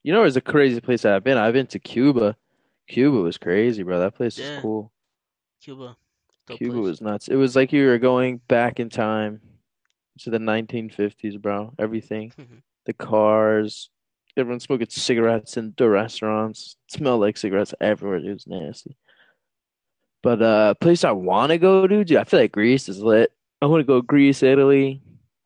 [0.03, 1.39] You know, there's a crazy place I've been.
[1.39, 2.37] I've been to Cuba.
[2.87, 3.97] Cuba was crazy, bro.
[3.97, 4.91] That place is cool.
[5.63, 5.97] Cuba,
[6.45, 6.85] dope Cuba place.
[6.85, 7.27] was nuts.
[7.27, 9.41] It was like you were going back in time
[10.19, 11.73] to the 1950s, bro.
[11.79, 12.33] Everything.
[12.85, 13.91] The cars,
[14.37, 16.77] everyone smoking cigarettes in the restaurants.
[16.87, 18.17] Smell like cigarettes everywhere.
[18.19, 18.97] It was nasty.
[20.23, 23.31] But uh place I want to go to, dude, I feel like Greece is lit.
[23.61, 25.01] I want to go Greece, Italy.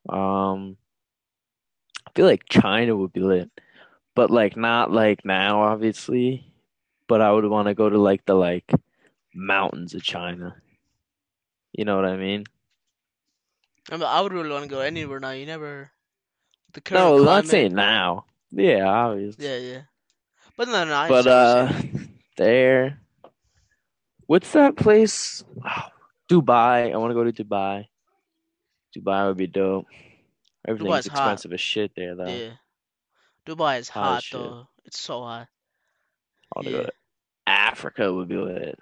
[0.07, 0.77] Um,
[2.07, 3.49] I feel like China would be lit,
[4.15, 6.51] but like not like now, obviously.
[7.07, 8.71] But I would want to go to like the like
[9.33, 10.55] mountains of China.
[11.73, 12.45] You know what I mean?
[13.91, 15.31] I mean, I would really want to go anywhere now.
[15.31, 15.91] You never
[16.73, 18.25] the current No, I'm not saying now.
[18.51, 19.45] Yeah, obviously.
[19.45, 19.81] Yeah, yeah.
[20.57, 21.85] But no, no, I But understand what you're saying.
[21.99, 22.99] uh there.
[24.27, 25.43] What's that place?
[25.63, 25.87] Oh,
[26.29, 26.93] Dubai.
[26.93, 27.85] I want to go to Dubai.
[28.95, 29.85] Dubai would be dope.
[30.67, 31.27] Everything's Dubai's hot.
[31.27, 32.25] expensive as shit there though.
[32.25, 32.51] Yeah,
[33.45, 34.67] Dubai is Hot hot though.
[34.85, 35.47] It's so hot.
[36.55, 36.91] I want to go to
[37.47, 38.79] Africa would be lit.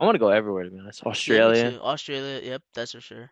[0.00, 1.02] I want to go everywhere to be honest.
[1.04, 1.80] Australia, too.
[1.80, 3.30] Australia, yep, that's for sure.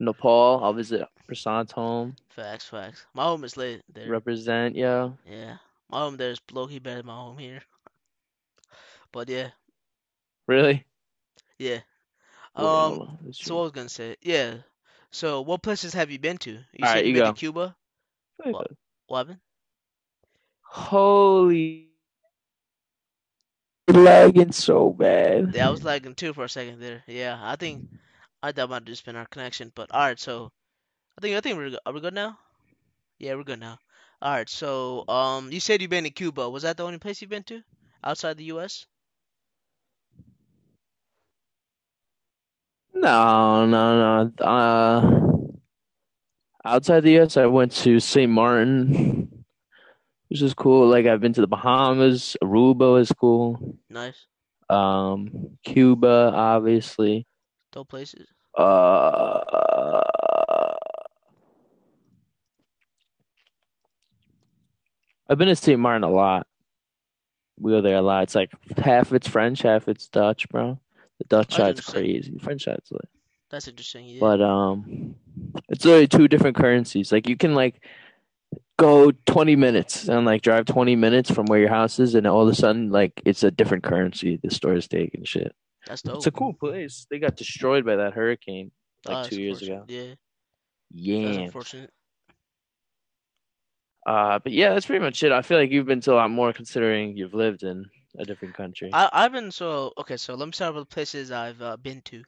[0.00, 0.60] Nepal.
[0.62, 2.16] I'll visit Prasant's home.
[2.28, 3.06] Facts, facts.
[3.14, 4.16] My home is lit there.
[4.16, 5.16] Represent, yo.
[5.24, 7.62] Yeah, my home there is low-key better than my home here.
[9.12, 9.52] But yeah,
[10.46, 10.84] Really?
[11.58, 11.80] yeah.
[12.56, 14.56] Um, so what I was gonna say, yeah.
[15.10, 16.60] So what places have you been to?
[16.72, 17.34] You All said right, you been to go.
[17.34, 17.76] Cuba.
[18.50, 18.68] What?
[19.06, 19.40] What happened?
[20.62, 21.88] Holy
[23.88, 25.52] lagging so bad.
[25.52, 27.02] Yeah, I was lagging too for a second there.
[27.06, 27.84] Yeah, I think
[28.44, 29.72] I thought might have just been our connection.
[29.74, 30.52] But all right, so
[31.16, 32.38] I think I think we're go- are we good now?
[33.18, 33.78] Yeah, we're good now.
[34.20, 36.50] All right, so um, you said you've been to Cuba.
[36.50, 37.62] Was that the only place you've been to
[38.04, 38.84] outside the U.S.?
[42.92, 44.44] No, no, no.
[44.44, 45.48] Uh,
[46.66, 48.30] outside the US, I went to St.
[48.30, 49.44] Martin,
[50.28, 50.86] which is cool.
[50.88, 53.78] Like I've been to the Bahamas, Aruba is cool.
[53.88, 54.26] Nice,
[54.68, 57.26] Um, Cuba, obviously.
[57.74, 58.28] Dope places.
[58.56, 59.40] Uh,
[65.28, 65.80] I've been to St.
[65.80, 66.46] Martin a lot.
[67.58, 68.24] We go there a lot.
[68.24, 70.78] It's like half it's French, half it's Dutch, bro.
[71.18, 72.38] The Dutch That's side's crazy.
[72.40, 73.08] French side's lit.
[73.50, 74.06] That's interesting.
[74.06, 74.20] Yeah.
[74.20, 75.14] But um,
[75.68, 77.12] it's really two different currencies.
[77.12, 77.80] Like you can like
[78.76, 82.42] go 20 minutes and like drive 20 minutes from where your house is, and all
[82.42, 84.38] of a sudden like it's a different currency.
[84.42, 85.54] The store is taking shit.
[85.86, 87.06] That's It's a cool place.
[87.10, 88.70] They got destroyed by that hurricane
[89.06, 89.84] Oh, like that's two years ago.
[89.88, 90.14] Yeah,
[91.22, 91.44] that's Yeah.
[91.46, 91.90] unfortunate.
[94.06, 95.32] Uh, but yeah, that's pretty much it.
[95.32, 97.84] I feel like you've been to a lot more considering you've lived in
[98.18, 98.90] a different country.
[98.92, 100.16] I I've been so okay.
[100.16, 102.22] So let me start with the places I've uh, been to.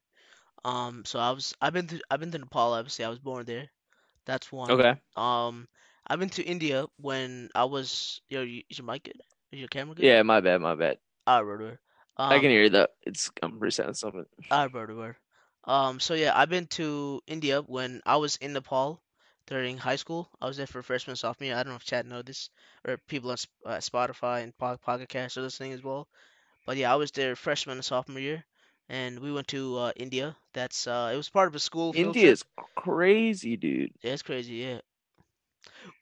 [0.65, 2.73] Um, so I was I've been to I've been to Nepal.
[2.73, 3.69] Obviously, I was born there.
[4.25, 4.71] That's one.
[4.71, 4.95] Okay.
[5.17, 5.69] Um,
[6.07, 8.21] I've been to India when I was.
[8.31, 9.21] Yo, you- is your mic good?
[9.53, 10.05] Is your camera good?
[10.05, 10.99] Yeah, my bad, my bad.
[11.29, 11.79] Alright, word,
[12.19, 12.25] word.
[12.31, 12.91] I can Um, hear that.
[13.03, 14.27] It's I'm resetting something.
[14.53, 15.17] alright, word, word.
[15.65, 19.03] Um, so yeah, I've been to India when I was in Nepal
[19.47, 20.29] during high school.
[20.41, 21.57] I was there for freshman, sophomore year.
[21.57, 22.51] I don't know if Chad know this
[22.87, 26.09] or people on uh, Spotify and Po- Pocket Cast are listening as well.
[26.67, 28.45] But yeah, I was there freshman and sophomore year,
[28.89, 30.37] and we went to uh, India.
[30.53, 32.45] That's uh, it was part of a school India is
[32.77, 33.93] crazy, dude.
[34.03, 34.55] Yeah, it's crazy.
[34.55, 34.81] Yeah,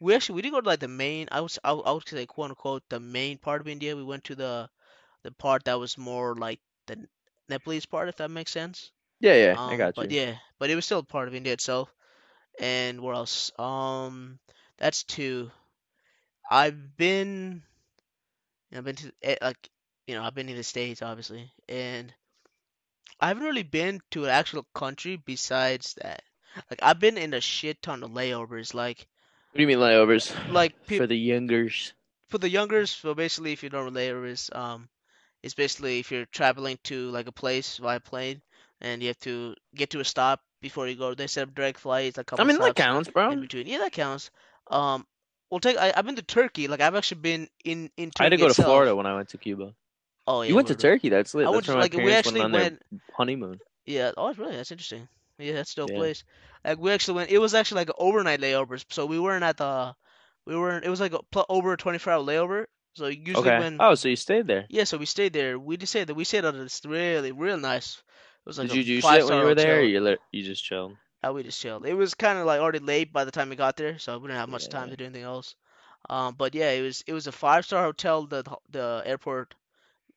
[0.01, 1.29] we actually we didn't go to like the main.
[1.31, 3.97] I was I, I would say quote unquote the main part of India.
[3.97, 4.69] We went to the
[5.25, 7.09] the part that was more like the
[7.49, 8.93] Nepalese part, if that makes sense.
[9.21, 10.17] Yeah, yeah, I Um, got but you.
[10.17, 11.93] yeah, but it was still part of India itself.
[12.61, 13.53] And where else?
[13.59, 14.39] Um,
[14.79, 15.51] that's two.
[16.51, 17.63] I've been,
[18.73, 19.71] I've been to eh, like,
[20.07, 22.13] you know, I've been to the States obviously, and
[23.21, 26.23] I haven't really been to an actual country besides that.
[26.71, 28.75] Like I've been in a shit ton of layovers.
[28.75, 29.07] Like,
[29.51, 30.35] What do you mean layovers?
[30.53, 31.93] like pe For the youngers.
[32.29, 32.91] for the youngers.
[32.91, 34.89] So basically, if you don't know what layovers, um,
[35.45, 38.41] it's basically if you're traveling to like a place via plane
[38.81, 41.15] and you have to get to a stop before you go.
[41.15, 43.37] They set up direct flights, a I mean, that counts, in bro.
[43.37, 43.67] between.
[43.67, 44.31] Yeah, that counts.
[44.71, 45.07] Um,
[45.51, 45.77] we'll take.
[45.77, 46.69] I, I've been to Turkey.
[46.69, 48.63] Like I've actually been in in I had to Turkey go to.
[48.63, 49.75] Florida when I went to Cuba.
[50.27, 50.75] Oh yeah, You went to.
[50.75, 51.11] Turkey.
[51.11, 51.47] That's lit.
[51.47, 52.79] I That's went to where my like we actually went on their
[53.13, 53.61] honeymoon.
[53.87, 54.13] Yeah.
[54.17, 55.07] Oh, really that's interesting.
[55.39, 55.99] Yeah, that's a dope Yeah.
[55.99, 56.25] place.
[56.65, 57.31] Like we actually went.
[57.31, 58.85] It was actually like overnight layovers.
[58.91, 59.95] So we weren't at the.
[60.47, 60.85] We weren't.
[60.85, 62.67] It was like a over a 24 hour layover.
[62.95, 63.59] So usually Okay.
[63.59, 63.81] when.
[63.81, 64.67] Oh, so you stayed there.
[64.69, 65.59] Yeah, so we stayed there.
[65.59, 67.97] We just stayed that we stayed at this really real nice.
[67.99, 69.81] It was like Did a you do shit when you were there?
[69.81, 70.97] Or you li- you just chilled?
[71.27, 71.87] Uh, we just chilled.
[71.87, 74.29] It was kind of like already late by the time we got there, so we
[74.29, 75.55] didn't have much time to do anything else.
[76.11, 78.27] Um, but yeah, it was it was a five star hotel.
[78.27, 79.55] The the airport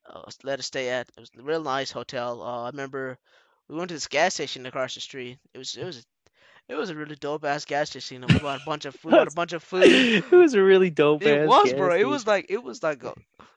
[0.05, 1.09] uh, let us stay at.
[1.09, 2.41] It was a real nice hotel.
[2.41, 3.17] Uh, I remember
[3.67, 5.39] we went to this gas station across the street.
[5.53, 6.05] It was it was
[6.69, 8.27] it was a really dope ass gas station.
[8.29, 10.01] We bought a bunch of bought a bunch of food.
[10.31, 11.25] it was a really dope.
[11.25, 11.95] It ass was, bro.
[11.95, 13.13] It was like it was like a,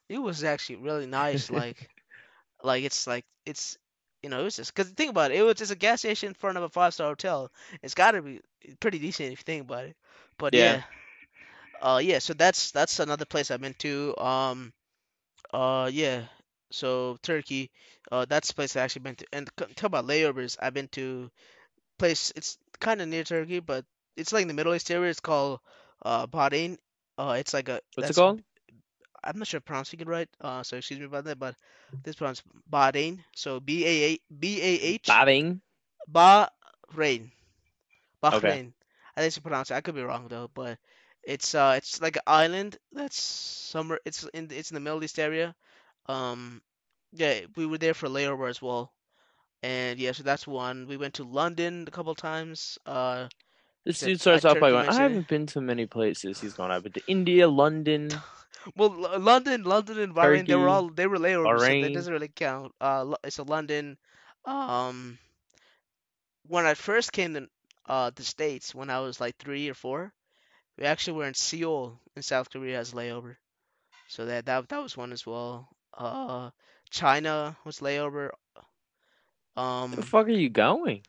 [0.08, 1.50] it was actually really nice.
[1.50, 1.88] Like,
[2.62, 3.78] like it's like it's
[4.22, 5.38] you know it's just because think about it.
[5.38, 7.50] It was just a gas station in front of a five star hotel.
[7.82, 8.40] It's got to be
[8.80, 9.96] pretty decent if you think about it.
[10.38, 10.78] But Yeah.
[10.78, 10.82] yeah,
[11.80, 12.18] uh, yeah.
[12.18, 14.16] So that's that's another place I've been to.
[14.18, 14.72] Um,
[15.52, 16.22] uh, yeah.
[16.70, 17.70] So Turkey,
[18.10, 19.26] uh, that's the place I actually been to.
[19.32, 20.56] And talk about layovers.
[20.60, 21.30] I've been to
[22.00, 22.32] place.
[22.34, 23.84] It's kind of near Turkey, but
[24.16, 25.10] it's like in the Middle East area.
[25.10, 25.60] It's called
[26.02, 26.78] uh Bahrain.
[27.18, 27.80] Uh, it's like a.
[27.94, 28.42] What's it called?
[29.22, 30.28] I'm not sure if I'm pronouncing it right.
[30.40, 31.54] Uh, so excuse me about that, but
[32.02, 33.20] this pronounced Bahrain.
[33.36, 35.60] So B A A B A H Bahrain.
[36.10, 37.30] Bahrain.
[38.22, 38.72] Bahrain.
[39.16, 39.72] I think it's pronounced.
[39.72, 40.78] I could be wrong though, but
[41.22, 44.00] it's uh it's like an island that's somewhere.
[44.04, 45.54] It's in it's in the Middle East area.
[46.06, 46.62] Um,
[47.12, 48.92] yeah, we were there for layover as well.
[49.62, 50.86] And yeah, so that's one.
[50.86, 52.78] We went to London a couple times.
[52.86, 53.28] Uh,
[53.84, 56.40] This dude starts off by going, I haven't been to many places.
[56.40, 56.70] He's gone.
[56.70, 58.10] I've been to India, London.
[58.76, 62.28] well, London, London and Bahrain, they were all they were layovers, so that doesn't really
[62.28, 62.74] count.
[62.80, 63.98] Uh, so London,
[64.44, 65.18] um,
[66.46, 67.48] when I first came to
[67.86, 70.12] uh the States when I was like three or four,
[70.78, 73.36] we actually were in Seoul in South Korea as layover.
[74.08, 75.68] So that that that was one as well.
[75.96, 76.50] Uh,
[76.90, 78.30] China was layover.
[79.54, 81.02] Where Um, the fuck are you going?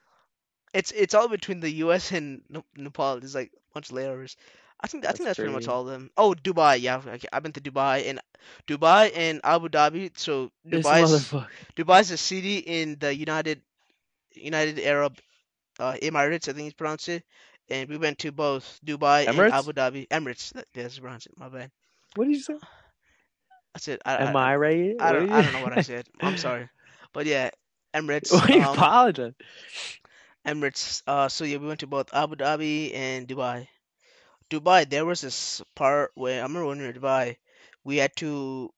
[0.74, 2.12] it's it's all between the U.S.
[2.12, 2.42] and
[2.76, 3.20] Nepal.
[3.20, 4.36] There's like a bunch of layovers.
[4.80, 6.10] I think I think That's that's pretty much all of them.
[6.18, 8.20] Oh, Dubai, yeah, okay, I've been to Dubai and
[8.68, 10.12] Dubai and Abu Dhabi.
[10.18, 11.48] So Dubai, Dubai's motherfucker.
[11.76, 13.62] Dubai's a city in the United
[14.34, 15.18] United Arab
[15.80, 17.24] uh, Emirates, I think it's pronounced it.
[17.70, 20.08] And we went to both Dubai and Abu Dhabi.
[20.10, 21.34] Emirates, that, that's pronounced it.
[21.38, 21.72] My bad.
[22.16, 22.56] What did you say?
[23.74, 24.02] That's it.
[24.06, 24.96] I, Am I, I right?
[25.00, 26.08] I don't I don't know what I said.
[26.22, 26.70] I'm sorry,
[27.14, 27.50] but yeah,
[27.94, 28.42] Emirates.
[28.50, 29.34] Why um, apologize?
[30.46, 31.02] Emirates.
[31.08, 33.68] Uh, so yeah, we went to both Abu Dhabi and Dubai.
[34.50, 37.38] Dubai, there was this part where I remember when we were in Dubai,
[37.84, 38.72] we had to.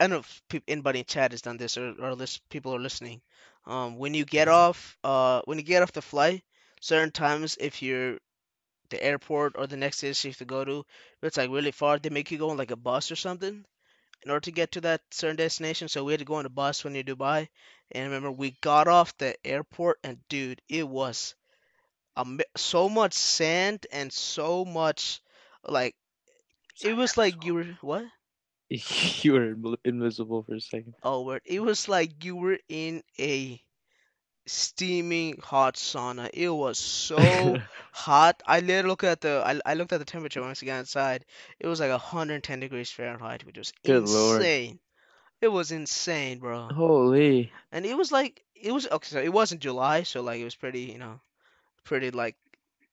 [0.00, 0.18] I don't know
[0.56, 3.22] if anybody in chat has done this or or lis- people are listening.
[3.66, 6.42] Um, when you get off, uh, when you get off the flight,
[6.80, 8.18] certain times if you're
[8.90, 11.72] the airport or the next station you have to go to, if it's like really
[11.72, 13.64] far, they make you go on like a bus or something
[14.22, 15.88] in order to get to that certain destination.
[15.88, 17.48] So we had to go on a bus when you're Dubai.
[17.92, 21.34] And I remember we got off the airport, and dude, it was
[22.16, 25.20] a, so much sand and so much
[25.64, 25.94] like
[26.82, 28.04] it was like you were what?
[28.70, 30.94] you were invisible for a second.
[31.02, 31.42] Oh, word.
[31.44, 33.60] It was like you were in a
[34.50, 36.30] steaming hot sauna.
[36.34, 37.60] It was so
[37.92, 38.42] hot.
[38.46, 41.24] I literally looked at the I, I looked at the temperature once again outside.
[41.60, 44.42] It was like 110 degrees Fahrenheit, which was Good lord.
[44.42, 44.80] insane.
[45.40, 46.74] It was insane, bro.
[46.74, 47.52] Holy.
[47.72, 49.08] And it was like it was okay.
[49.08, 51.20] So it wasn't July, so like it was pretty, you know,
[51.84, 52.36] pretty like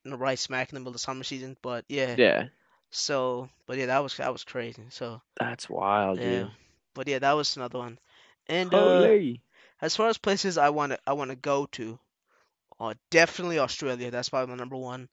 [0.03, 1.57] you know, right smack in the middle of the summer season.
[1.61, 2.47] But yeah, Yeah,
[2.91, 4.85] so but yeah, that was that was crazy.
[4.89, 6.51] So that's wild, yeah, dude.
[6.93, 7.99] but yeah, that was another one.
[8.47, 9.41] And uh, Holy.
[9.81, 11.99] As far as places I want to I want to go to,
[12.79, 14.11] uh, definitely Australia.
[14.11, 15.09] That's probably my number one.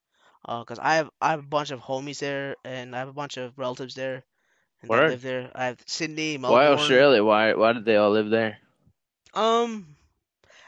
[0.47, 3.15] Uh, cause I have I have a bunch of homies there, and I have a
[3.15, 4.25] bunch of relatives there,
[4.83, 5.51] and they live there.
[5.55, 6.59] I have Sydney, Melbourne.
[6.59, 7.25] Why Australia?
[7.25, 8.59] Why why did they all live there?
[9.33, 9.97] Um,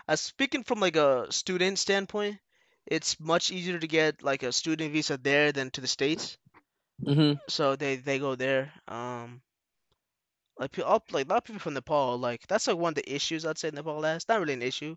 [0.09, 2.39] as speaking from like a student standpoint,
[2.87, 6.39] it's much easier to get like a student visa there than to the States.
[7.05, 7.39] Mm-hmm.
[7.49, 8.73] So they they go there.
[8.89, 9.43] Um,
[10.59, 12.95] like pe- up like a lot of people from Nepal, like that's like one of
[12.97, 14.29] the issues I'd say Nepal has.
[14.29, 14.97] Not really an issue,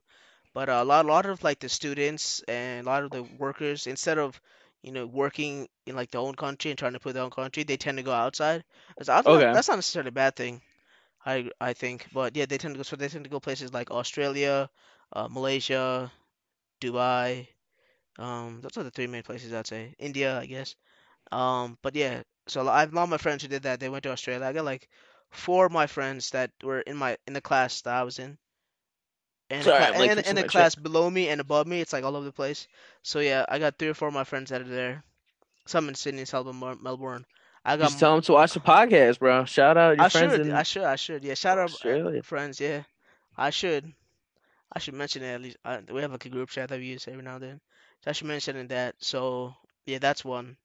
[0.54, 3.88] but a lot a lot of like the students and a lot of the workers
[3.88, 4.40] instead of
[4.84, 7.64] you know working in like their own country and trying to put their own country,
[7.64, 8.64] they tend to go outside.
[8.98, 10.62] That's, that's not, that's not necessarily a bad thing.
[11.26, 13.74] I I think, but yeah, they tend to go so they tend to go places
[13.74, 14.70] like Australia,
[15.14, 16.12] uh, Malaysia,
[16.82, 17.48] Dubai.
[18.20, 19.96] Um, those are the three main places I'd say.
[20.00, 20.76] India, I guess.
[21.32, 23.80] Um, but yeah, so I have a lot of my friends who did that.
[23.80, 24.46] They went to Australia.
[24.46, 24.90] I got like
[25.32, 28.38] four of my friends that were in my in the class that I was in.
[29.50, 30.50] and the Sorry, cla- I'm, and, the my shit.
[30.50, 32.68] class below me and above me, it's like all over the place.
[33.04, 35.04] So yeah, I got three or four of my friends that are there.
[35.66, 37.26] Some in Sydney, some in Melbourne.
[37.66, 37.90] I got.
[37.90, 39.46] Just tell them to watch the podcast, bro.
[39.46, 40.48] Shout out your I friends should.
[40.48, 40.84] in I should.
[40.84, 41.24] I should.
[41.24, 41.34] Yeah.
[41.36, 42.24] Shout out uh, Australia.
[42.24, 42.60] friends.
[42.60, 42.84] Yeah.
[43.38, 43.92] I should.
[44.72, 45.58] I should mention it at least.
[45.66, 47.62] I, we have like a group chat that we use every now and then.
[48.04, 48.96] So I should mention in that.
[49.00, 49.54] So
[49.86, 50.58] yeah, that's one.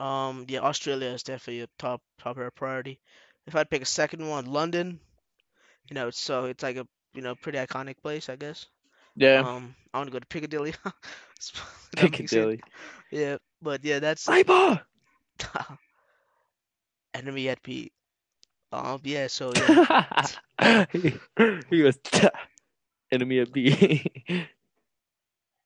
[0.00, 0.46] Um.
[0.48, 0.60] Yeah.
[0.60, 3.00] Australia is definitely a top top priority.
[3.46, 4.98] If I'd pick a second one, London.
[5.90, 8.66] You know, it's so it's like a you know pretty iconic place, I guess.
[9.16, 9.74] Yeah, Um.
[9.92, 10.74] I want to go to Piccadilly.
[11.94, 12.60] That makes it- Piccadilly.
[13.12, 13.36] Yeah.
[13.62, 14.80] But yeah, that's Sniper!
[17.14, 17.92] enemy at P.
[18.72, 19.00] Um.
[19.04, 19.26] Yeah.
[19.28, 20.86] So yeah.
[20.92, 21.14] he,
[21.70, 21.98] he goes,
[23.12, 24.04] enemy at B.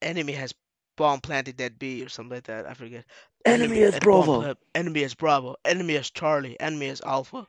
[0.01, 0.53] enemy has
[0.97, 2.67] bomb planted that B or something like that.
[2.67, 3.05] I forget.
[3.45, 4.55] Enemy is at bomb Bravo.
[4.75, 5.55] enemy is Bravo.
[5.65, 6.59] Enemy is Charlie.
[6.59, 7.47] Enemy is Alpha.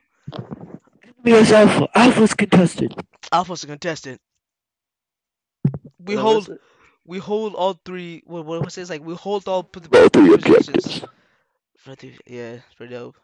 [1.25, 1.89] Enemy is Alpha.
[1.95, 2.93] Alpha's contested.
[3.31, 4.19] Alpha's a contestant.
[5.99, 6.61] We What hold was it?
[7.05, 8.23] we hold all three.
[8.25, 9.03] What what was this like?
[9.03, 10.85] We hold all p- All three positions.
[10.87, 11.05] objectives.
[11.77, 13.17] For the- Yeah, it's pretty dope.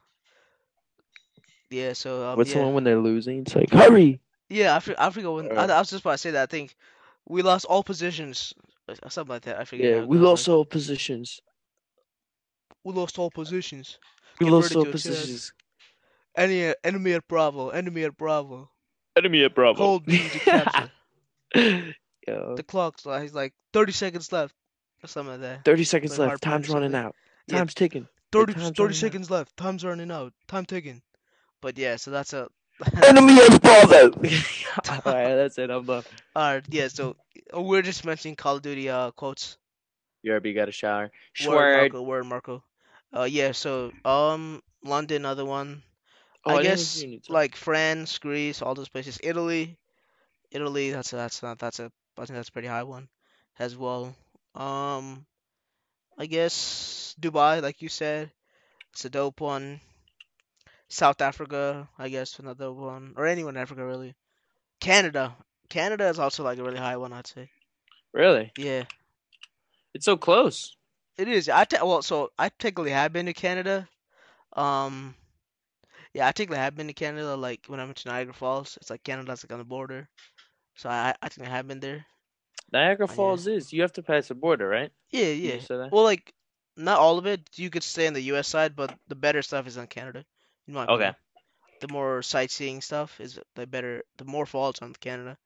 [1.70, 1.94] Yeah.
[1.94, 2.60] So um, What's yeah.
[2.60, 3.40] the one when they're losing?
[3.42, 4.20] It's like, hurry!
[4.50, 5.52] Yeah, I, for, I forget when.
[5.58, 6.44] I, Uh, I was just about to say that.
[6.44, 6.76] I think
[7.28, 8.54] we lost all positions,
[8.88, 9.60] or something like that.
[9.60, 9.86] I forget.
[9.86, 11.42] Yeah, how it we goes, lost like, all positions.
[12.84, 14.00] we lost all positions.
[14.40, 14.94] We Get lost ready all to attack.
[15.04, 15.54] positions.
[16.38, 17.70] Enemy, enemy at Bravo.
[17.70, 18.70] Enemy at Bravo.
[19.18, 19.78] Enemy at Bravo.
[19.78, 20.92] Hold B to capture.
[22.28, 24.54] Yo, the clock's like he's like 30 seconds left
[25.04, 26.44] or something like that 30 seconds like left.
[26.44, 27.06] Time's running something.
[27.08, 27.16] out.
[27.48, 27.58] Yeah.
[27.60, 28.08] Time's ticking.
[28.34, 28.96] 30, time's 30 running out.
[28.96, 31.02] seconds left time's running out time ticking
[31.62, 32.50] but yeah so that's a
[33.04, 34.12] Enemy at Bravo!
[34.90, 35.70] Alright, that's it.
[35.72, 36.04] I'm done.
[36.36, 37.16] alright yeah so
[37.56, 39.58] uh, we're just mentioning call of duty uh quotes
[40.22, 41.10] You already got a shower.
[41.48, 42.64] word marco word marco
[43.16, 45.82] uh yeah so um london another one
[46.48, 47.34] Oh, i didn't guess see any time.
[47.34, 49.20] like france greece all those places.
[49.24, 49.78] Italy
[50.52, 53.08] italy that's a, that's not that's a i think that's a pretty high one
[53.60, 54.16] as well.
[54.56, 55.26] Um
[56.18, 58.32] i guess dubai like you said
[58.94, 59.80] it's a dope one.
[60.90, 64.16] South africa i guess another one or anyone in africa really.
[64.80, 65.36] Canada
[65.70, 67.50] canada is also like a really high one i'd say.
[68.14, 68.52] Really?
[68.58, 68.84] yeah.
[69.94, 70.76] It's so close.
[71.18, 71.50] it is.
[71.50, 73.88] I te- well so i technically have been to canada.
[74.54, 75.14] Um
[76.18, 78.90] yeah i technically have been to canada like when i went to niagara falls it's
[78.90, 80.10] like canada's like on the border
[80.76, 82.06] so i i think i have been there
[82.72, 83.16] Niagara yeah.
[83.16, 83.72] Falls is.
[83.72, 84.92] You have to pass the border, right?
[85.12, 85.60] Yeah, yeah.
[85.70, 85.90] that?
[85.92, 86.34] Well, like
[86.76, 87.42] not all of it.
[87.56, 88.48] You could stay on the U.S.
[88.48, 90.26] side, but the better stuff is on Canada.
[90.68, 90.94] In my Okay.
[90.94, 91.16] opinion.
[91.80, 94.04] The more sightseeing stuff is the better.
[94.18, 95.38] The more falls on Canada.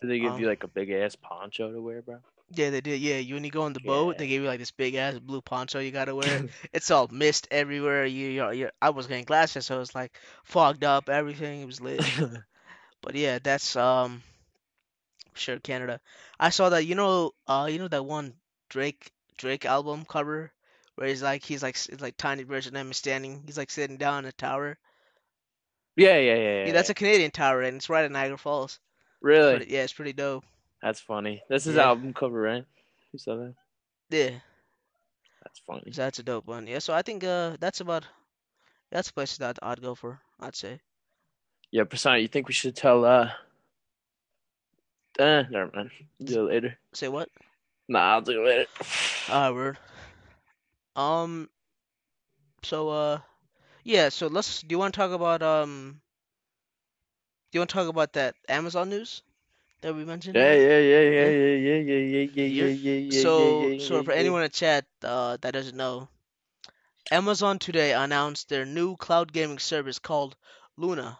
[0.00, 2.18] Did they give Um, you like a big ass poncho to wear, bro?
[2.54, 3.00] Yeah, they did.
[3.00, 5.18] Yeah, you when you go on the boat, they gave you like this big ass
[5.18, 6.44] blue poncho you gotta wear.
[6.72, 8.06] it's all mist everywhere.
[8.06, 11.08] You, you're, you're, I was getting glasses, so it's like fogged up.
[11.08, 12.02] Everything it was lit.
[13.02, 14.22] But yeah, that's um,
[15.34, 16.00] sure Canada.
[16.40, 16.86] I saw that.
[16.86, 18.34] You know, uh, you know that one
[18.68, 20.52] Drake Drake album cover
[20.96, 23.42] where he's like he's like it's like tiny version of him standing.
[23.46, 24.76] He's like sitting down in a tower.
[25.94, 26.66] yeah, yeah, yeah, yeah.
[26.66, 28.80] Yeah, that's a Canadian tower, and it's right at Niagara Falls.
[29.20, 29.56] really.
[29.56, 30.44] Pretty- yeah, it's pretty dope.
[30.82, 31.42] That's funny.
[31.48, 31.84] That's his Yeah.
[31.84, 32.64] album cover, right?
[33.12, 33.54] You saw that?
[34.10, 34.38] Yeah,
[35.42, 35.90] That's funny.
[35.92, 36.66] that's a dope one.
[36.66, 38.06] Yeah, so I think uh that's about
[38.90, 40.20] that's places that I'd go for.
[40.40, 40.80] I'd say.
[41.70, 43.30] Yeah, Prasanna, you think we should tell uh
[45.18, 45.90] Eh, never mind.
[46.22, 46.78] Do it later.
[46.92, 47.28] Say what?
[47.88, 48.66] Nah, I'll do it later.
[49.28, 49.78] Ah, word.
[50.94, 51.48] Um.
[52.62, 53.20] So uh,
[53.84, 54.08] yeah.
[54.10, 54.62] So let's.
[54.62, 56.00] Do you want to talk about um?
[57.50, 59.22] Do you want to talk about that Amazon news
[59.82, 60.40] that we mentioned?
[60.40, 61.30] Yeah, yeah, yeah, yeah, Yeah.
[61.30, 62.68] yeah, yeah, yeah, yeah, yeah, yeah,
[63.10, 66.08] So, so for anyone in chat uh, that doesn't know,
[67.10, 70.36] Amazon today announced their new cloud gaming service called
[70.76, 71.18] Luna.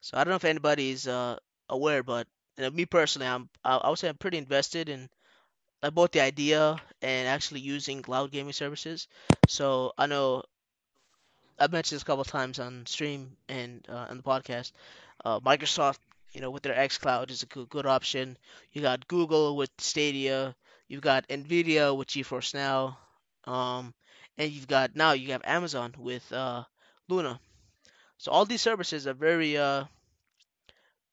[0.00, 1.38] So I don't know if anybody's uh,
[1.68, 5.08] aware, but you know, me personally, I'm I, I would say I'm pretty invested in
[5.82, 9.08] like both the idea and actually using cloud gaming services.
[9.46, 10.42] So I know
[11.58, 14.72] I've mentioned this a couple of times on stream and uh, on the podcast.
[15.24, 15.98] Uh, Microsoft,
[16.32, 18.36] you know, with their xCloud is a good, good option.
[18.72, 20.54] You got Google with Stadia.
[20.88, 22.98] You've got Nvidia with GeForce Now,
[23.44, 23.94] um,
[24.38, 26.64] and you've got now you have Amazon with uh,
[27.08, 27.40] Luna.
[28.18, 29.84] So all these services are very uh,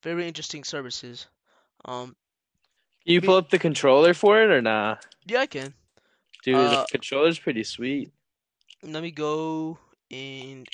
[0.04, 1.28] very interesting services.
[1.86, 2.16] Um,
[3.06, 4.98] Can you pull up the controller for it or nah?
[5.26, 5.74] yeah, I can.
[6.44, 8.12] Dude, Uh, the controller's pretty sweet.
[8.84, 9.78] Let me go
[10.10, 10.66] in.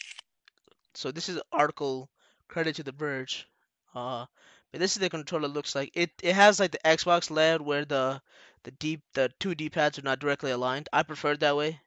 [0.93, 2.09] So this is an article
[2.47, 3.47] credit to The Verge.
[3.95, 4.25] Uh,
[4.71, 5.91] but this is the controller looks like.
[5.95, 8.21] It it has like the Xbox layout where the
[8.63, 10.89] the deep the two D pads are not directly aligned.
[10.93, 11.79] I prefer it that way.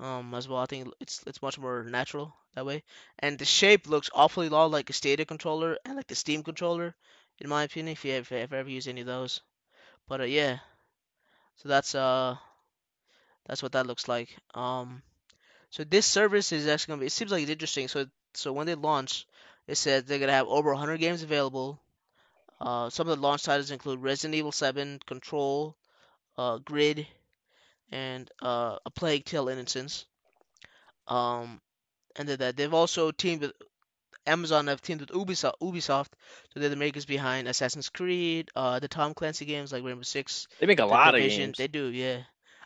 [0.00, 2.84] Um, as well, I think it's it's much more natural that way.
[3.20, 6.94] And the shape looks awfully lot like a Stadia controller and like the Steam controller.
[7.40, 9.40] in my opinion, if you have, if ever used any of those.
[10.08, 10.58] But uh, yeah,
[11.56, 12.36] so that's uh
[13.46, 14.36] that's what that looks like.
[14.54, 15.02] Um,
[15.70, 17.06] so this service is actually gonna be.
[17.06, 17.88] It seems like it's interesting.
[17.88, 19.26] So so when they launch,
[19.68, 21.80] it says they're gonna have over 100 games available.
[22.60, 25.76] Uh, some of the launch titles include Resident Evil 7, Control,
[26.36, 27.06] uh, Grid,
[27.92, 30.06] and uh, A Plague Tale: Innocence.
[31.06, 31.60] Um,
[32.16, 33.52] and that they've also teamed with
[34.26, 34.66] Amazon.
[34.66, 35.54] Have teamed with Ubisoft.
[35.62, 36.08] Ubisoft,
[36.52, 40.48] so they're the makers behind Assassin's Creed, uh, the Tom Clancy games like Rainbow Six,
[40.58, 41.56] They make a lot of games.
[41.58, 42.22] They do, yeah.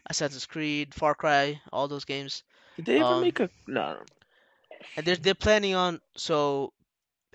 [0.06, 2.42] Assassin's Creed, Far Cry, all those games.
[2.76, 3.98] Did they ever Um, make a no?
[4.96, 6.72] And they're they're planning on so,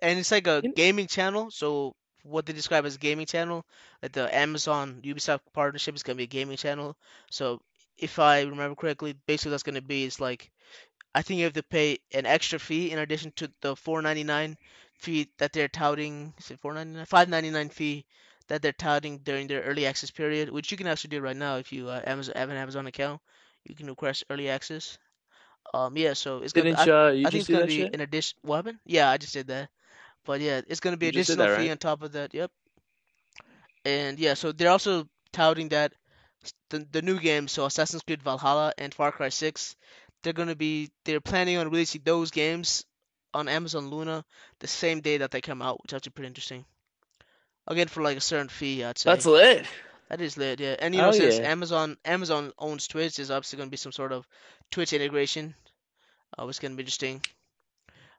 [0.02, 1.52] and it's like a gaming channel.
[1.52, 3.66] So what they describe as a gaming channel,
[4.02, 6.96] like the Amazon Ubisoft partnership is gonna be a gaming channel.
[7.32, 7.62] So
[7.98, 10.52] if I remember correctly, basically that's gonna be is like
[11.16, 14.56] I think you have to pay an extra fee in addition to the 4.99
[15.00, 16.34] fee that they're touting.
[16.38, 17.08] Is it 4.99?
[17.08, 18.06] 5.99 fee
[18.48, 21.58] that they're touting during their early access period, which you can actually do right now
[21.58, 23.22] if you uh, Amazon have an Amazon account.
[23.66, 24.98] You can request early access.
[25.74, 26.72] Um, yeah, so it's gonna.
[26.72, 27.94] Didn't I, uh, I think it's gonna be shit?
[27.94, 28.38] an addition.
[28.42, 28.80] What happened?
[28.86, 29.70] Yeah, I just did that.
[30.28, 31.72] But yeah, it's gonna be You additional that, fee right?
[31.72, 32.36] on top of that.
[32.36, 32.52] Yep.
[33.86, 35.94] And yeah, so they're also touting that
[36.70, 39.76] the the new games, so Assassin's Creed Valhalla and Far Cry 6,
[40.24, 42.86] they're gonna be they're planning on releasing those games
[43.34, 44.26] on Amazon Luna
[44.60, 46.66] the same day that they come out, which is actually pretty interesting.
[47.68, 49.10] Again, for like a certain fee, I'd say.
[49.10, 49.66] That's lit.
[50.10, 50.76] That is lit, yeah.
[50.80, 51.50] And you know, Oh, since yeah.
[51.52, 54.28] Amazon Amazon owns Twitch, there's obviously gonna be some sort of
[54.72, 55.56] Twitch integration,
[56.38, 57.22] uh, which is gonna be interesting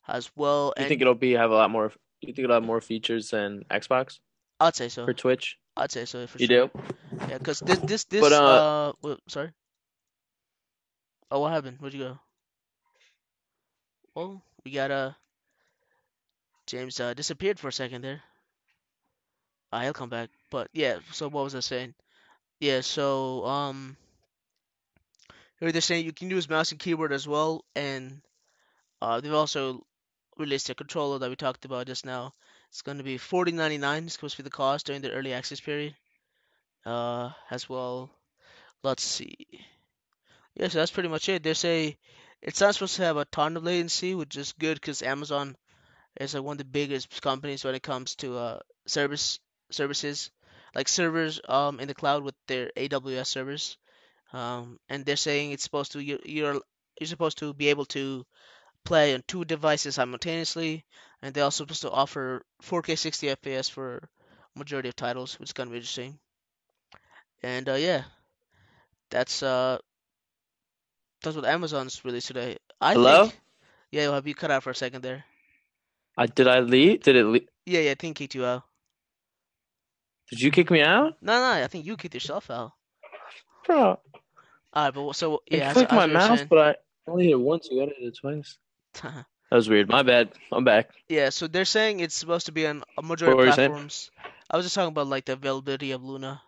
[0.09, 0.73] as well.
[0.77, 1.93] You And think it'll be have a lot more?
[2.21, 4.19] You think it'll have more features than Xbox
[4.61, 5.05] I'd say so.
[5.05, 5.59] for Twitch?
[5.77, 6.69] I'd say so for You sure.
[6.69, 6.81] do?
[7.29, 9.53] Yeah, because this this this But, uh, uh, well, sorry.
[11.31, 11.77] Oh, what happened?
[11.81, 12.19] Where'd you go?
[14.15, 15.13] Well, we got uh
[16.67, 18.23] James uh disappeared for a second there.
[19.73, 20.31] Uh, he'll come back.
[20.51, 21.95] But yeah, so what was I saying?
[22.61, 23.97] Yeah, so um
[25.61, 28.23] here they're saying you can use mouse and keyboard as well, and
[29.03, 29.85] uh they've also
[30.39, 32.35] released a controller that we talked about just now.
[32.71, 34.05] It's going to be 40.99.
[34.05, 35.95] It's supposed to be the cost during the early access period.
[36.87, 38.11] Uh, as well.
[38.83, 39.47] Let's see.
[40.55, 41.43] Yeah, so that's pretty much it.
[41.43, 41.99] They say
[42.43, 45.57] it's not supposed to have a ton of latency, which is good because Amazon
[46.21, 50.31] is like one of the biggest companies when it comes to uh service services,
[50.75, 53.77] like servers um in the cloud with their AWS servers.
[54.33, 56.61] Um, and they're saying it's supposed to you you're
[57.01, 58.27] you're supposed to be able to
[58.89, 60.83] play on two devices simultaneously,
[61.21, 64.09] and they're also supposed to offer 4K 60 FPS for
[64.57, 66.19] majority of titles, which is gonna be interesting.
[67.43, 68.03] And uh, yeah,
[69.11, 69.79] that's uh
[71.23, 72.57] that's what Amazon's released today.
[72.81, 73.27] I Hello?
[73.27, 73.41] think.
[73.91, 75.25] Yeah, you'll have you cut out for a second there.
[76.17, 77.03] I did I leave?
[77.03, 77.25] Did it?
[77.27, 78.63] Le Yeah, yeah, I think kicked you out.
[80.31, 82.73] did you kick me out, No, no, I think you kicked yourself out.
[83.67, 84.01] bro?
[84.75, 87.69] Alright, but so yeah, as, clicked my mouse, saying- but I only hit it once.
[87.71, 88.57] You hit it twice.
[89.51, 89.89] That was weird.
[89.89, 90.31] My bad.
[90.53, 90.91] I'm back.
[91.09, 94.11] Yeah, so they're saying it's supposed to be on a majority of platforms.
[94.51, 96.43] I was just talking about like the availability of Luna.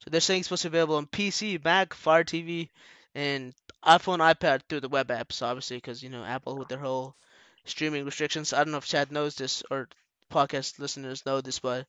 [0.00, 2.70] So they're saying it's supposed to be available on PC, Mac, Fire TV,
[3.14, 7.16] and iPhone, iPad through the web apps, obviously, because you know Apple with their whole
[7.64, 8.52] streaming restrictions.
[8.52, 9.88] I don't know if chat knows this or
[10.30, 11.86] podcast listeners know this, but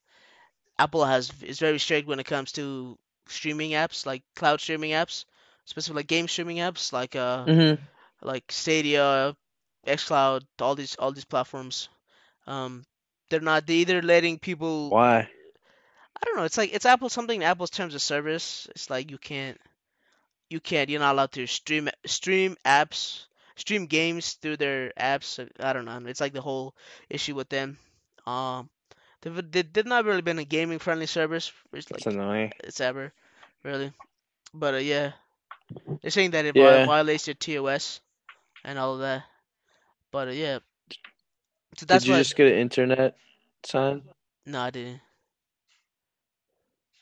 [0.78, 5.24] Apple has is very strict when it comes to streaming apps, like cloud streaming apps,
[5.64, 7.82] specifically like game streaming apps, like uh Mm-hmm.
[8.22, 9.36] like Stadia,
[9.86, 11.88] XCloud, all these all these platforms.
[12.46, 12.84] Um,
[13.30, 15.28] they're not they either letting people Why?
[16.16, 16.44] I don't know.
[16.44, 18.66] It's like it's Apple something in Apple's terms of service.
[18.70, 19.58] It's like you can't
[20.50, 23.26] you can't you're not allowed to stream stream apps
[23.56, 25.38] stream games through their apps.
[25.60, 26.00] I don't know.
[26.06, 26.74] It's like the whole
[27.08, 27.78] issue with them.
[28.26, 28.68] Um,
[29.22, 31.52] they've they, they've not really been a gaming friendly service.
[31.72, 32.52] It's That's like annoying.
[32.64, 33.12] it's ever
[33.64, 33.92] really.
[34.54, 35.12] But uh, yeah,
[36.02, 36.84] they're saying that it Yeah.
[36.84, 38.00] violates your TOS
[38.64, 39.24] and all that.
[40.12, 40.58] But uh, yeah,
[41.76, 43.16] so that's Did you just get an internet
[43.64, 44.02] sign?
[44.46, 45.00] No, I didn't.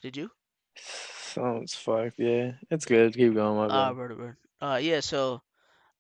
[0.03, 0.31] Did you?
[0.77, 2.19] Sounds fucked.
[2.19, 3.15] Yeah, it's good.
[3.15, 3.97] Keep going, my Ah, bad.
[3.97, 4.37] word, word.
[4.61, 5.01] Uh, yeah.
[5.01, 5.43] So,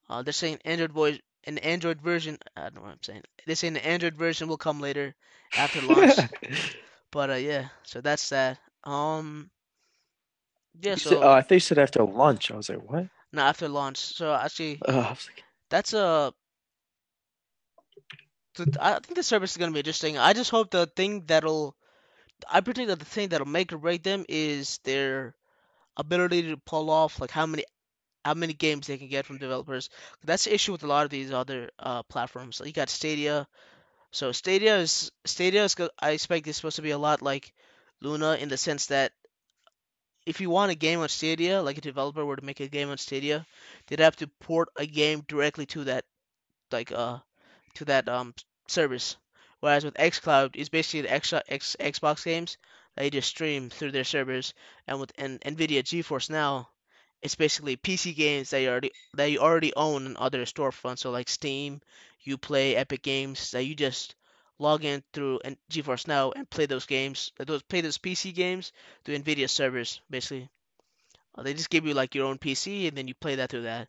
[0.09, 2.39] uh, they're saying Android voice, an Android version.
[2.57, 3.23] I don't know what I'm saying.
[3.47, 5.15] They're saying the Android version will come later
[5.55, 6.31] after launch.
[7.13, 7.69] But uh, yeah.
[7.85, 8.59] So that's that.
[8.85, 9.51] Um,
[10.81, 10.95] yeah.
[10.95, 12.51] You So said- oh, I think you said after lunch.
[12.51, 13.07] I was like, what?
[13.33, 13.99] no, after launch.
[13.99, 16.33] So actually, Oh, I was like, that's a.
[18.81, 20.19] I think the service is gonna be interesting.
[20.19, 21.77] I just hope the thing that'll,
[22.51, 25.35] I predict that the thing that'll make or break them is their
[25.97, 27.65] ability to pull off like how many
[28.25, 29.91] how many games they can get from developers.
[30.25, 32.61] That's the issue with a lot of these other uh, platforms.
[32.61, 33.47] Like you got Stadia,
[34.13, 37.53] So Stadia is Stadia is I expect it's supposed to be a lot like
[38.03, 39.13] Luna in the sense that
[40.27, 42.89] if you want a game on Stadia, like a developer were to make a game
[42.91, 43.47] on Stadia,
[43.87, 46.05] they'd have to port a game directly to that
[46.73, 47.19] like uh
[47.75, 48.35] to that um
[48.71, 49.16] service.
[49.61, 52.59] Whereas with xCloud, it's basically the extra X, Xbox games
[52.95, 54.55] that you just stream through their servers,
[54.87, 56.69] and with and Nvidia GeForce Now,
[57.21, 61.11] it's basically PC games that you already that you already own in other storefronts, so
[61.11, 61.81] like Steam,
[62.27, 64.14] Uplay, Epic Games, that you just
[64.59, 68.73] log in through and GeForce Now and play those games, those play those PC games
[69.05, 70.49] through Nvidia servers, basically.
[71.35, 73.62] Uh, they just give you like your own PC and then you play that through
[73.62, 73.89] that,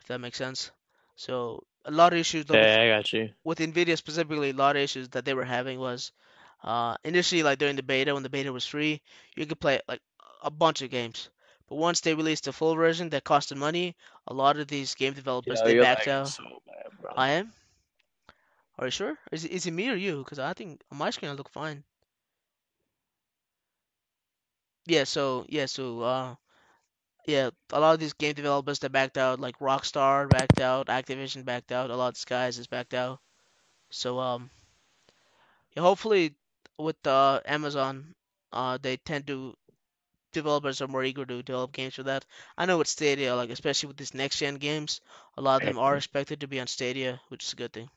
[0.00, 0.70] if that makes sense.
[1.16, 3.32] So a lot of issues with Yeah, I got you.
[3.44, 6.12] with Nvidia specifically, a lot of issues that they were having was
[6.64, 9.02] uh, initially like during the beta when the beta was free,
[9.36, 10.02] you could play like
[10.42, 11.30] a bunch of games.
[11.68, 15.14] But once they released the full version that costed money, a lot of these game
[15.14, 16.34] developers Yo, they you're backed lagging out.
[16.36, 17.12] so bad, bro.
[17.16, 17.52] I am.
[18.78, 19.18] Are you sure?
[19.32, 20.18] Is it, is it me or you?
[20.24, 21.84] Because I think on my screen I look fine.
[24.86, 25.04] Yeah.
[25.04, 25.66] So yeah.
[25.66, 26.34] So uh,
[27.26, 27.50] yeah.
[27.72, 31.72] A lot of these game developers that backed out, like Rockstar backed out, Activision backed
[31.72, 33.20] out, a lot of these guys is backed out.
[33.90, 34.50] So um,
[35.76, 36.34] yeah, hopefully
[36.78, 38.14] with uh, Amazon,
[38.52, 39.54] uh, they tend to
[40.32, 42.24] developers are more eager to develop games for that.
[42.56, 45.00] I know with Stadia, like especially with these next gen games,
[45.36, 47.88] a lot of them are expected to be on Stadia, which is a good thing.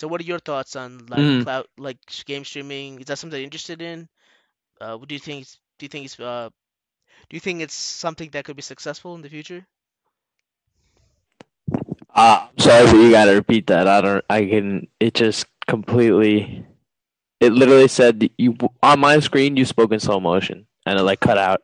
[0.00, 1.38] So, what are your thoughts on like Mm.
[1.38, 3.00] cloud, like game streaming?
[3.00, 4.08] Is that something you're interested in?
[4.80, 5.46] Uh, what do you think?
[5.78, 6.50] Do you think it's uh,
[7.28, 9.66] do you think it's something that could be successful in the future?
[12.14, 13.86] Uh, sorry, but you gotta repeat that.
[13.88, 14.24] I don't.
[14.30, 14.88] I can.
[15.00, 16.66] It just completely.
[17.40, 19.56] It literally said you on my screen.
[19.56, 21.62] You spoke in slow motion, and it like cut out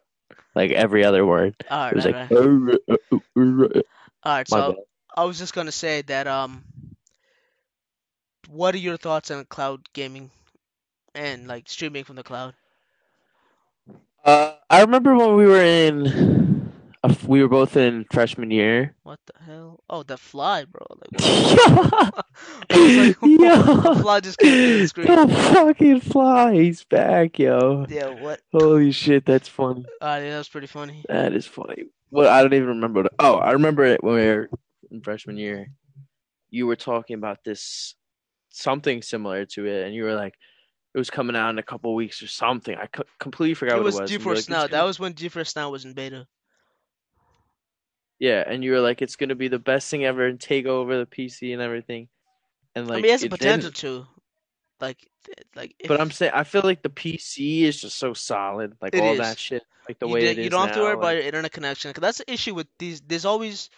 [0.54, 1.54] like every other word.
[1.70, 2.16] All right, It was right, like.
[2.30, 3.82] right.
[4.22, 4.48] All right.
[4.48, 4.76] So.
[5.16, 6.64] I was just gonna say that um,
[8.48, 10.30] what are your thoughts on cloud gaming
[11.14, 12.54] and like streaming from the cloud?
[14.24, 16.72] Uh, I remember when we were in.
[17.26, 18.94] We were both in freshman year.
[19.04, 19.80] What the hell?
[19.88, 20.84] Oh, the fly, bro.
[20.90, 21.42] Like, what?
[21.50, 22.10] Yeah.
[22.70, 23.62] I was like, Yo.
[23.94, 25.06] the fly just came through the screen.
[25.06, 27.86] The fucking fly, he's back, yo.
[27.88, 28.40] Yeah, what?
[28.52, 29.86] Holy shit, that's funny.
[30.00, 31.04] Uh, yeah, that was pretty funny.
[31.08, 31.84] That is funny.
[32.10, 33.04] Well, I don't even remember.
[33.04, 34.50] The, oh, I remember it when we were
[34.90, 35.68] in freshman year.
[36.50, 37.94] You were talking about this
[38.50, 40.34] something similar to it, and you were like,
[40.95, 42.76] it was coming out in a couple weeks or something.
[42.76, 44.11] I co- completely forgot It what was it was.
[44.11, 44.66] GeForce like, Now.
[44.66, 46.26] That gonna-" was when GeForce Now was in beta.
[48.18, 50.99] yeah, and you were like, it's gonna be the best thing ever and take over
[50.99, 52.09] the PC and everything.
[52.74, 53.74] And I like, mean, it has the it potential didn't.
[53.82, 54.07] to,
[54.80, 55.09] like,
[55.57, 58.95] like if But I'm saying, I feel like the PC is just so solid, like
[58.95, 59.18] It all is.
[59.18, 60.95] that shit, like the you, way d- it is you don't have to now, worry
[60.95, 61.93] about your internet connection.
[61.93, 63.01] 'cause that's the issue with these.
[63.03, 63.70] There's always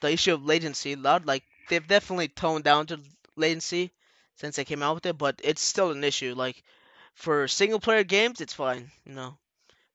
[0.00, 0.96] the issue of latency.
[0.96, 3.00] Lot like they've definitely toned down to
[3.36, 3.92] latency
[4.36, 6.34] since they came out with it, but it's still an issue.
[6.34, 6.62] Like
[7.14, 8.90] for single player games, it's fine.
[9.04, 9.38] You know,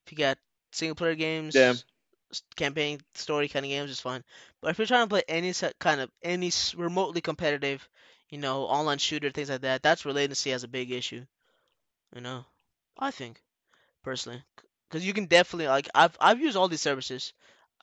[0.05, 0.37] if you got
[0.71, 1.75] single player games, Yeah.
[2.55, 4.23] campaign story kind of games, it's fine.
[4.61, 7.87] But if you're trying to play any kind of any remotely competitive,
[8.29, 11.25] you know, online shooter things like that, that's where latency has a big issue.
[12.15, 12.45] You know,
[12.99, 13.41] I think
[14.03, 14.43] personally,
[14.89, 17.33] because you can definitely like I've I've used all these services.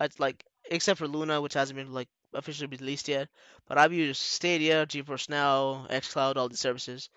[0.00, 3.28] It's like except for Luna, which hasn't been like officially released yet,
[3.66, 7.10] but I've used Stadia, GeForce Now, XCloud, all these services.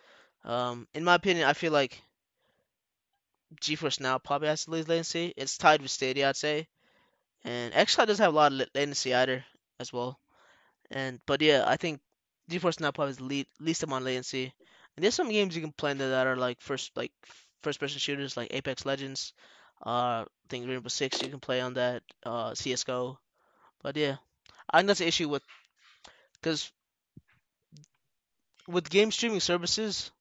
[0.44, 2.02] Um, in my opinion, I feel like
[3.62, 5.34] GeForce Now probably has the least latency.
[5.38, 6.68] It's tied with Stadia, I'd say,
[7.44, 9.46] and XCloud doesn't have a lot of latency either,
[9.80, 10.20] as well.
[10.92, 12.02] And but yeah, I think
[12.50, 14.54] GeForce Now probably has the least amount of latency.
[14.96, 17.12] And there's some games you can play that are like first like
[17.64, 19.34] first person shooters like Apex Legends.
[19.86, 22.04] Uh, I think Rainbow Six you can play on that.
[22.26, 23.20] Uh, CS:GO.
[23.82, 24.18] But yeah,
[24.72, 25.44] I think that's the issue with
[26.42, 26.72] because
[28.68, 30.12] with game streaming services,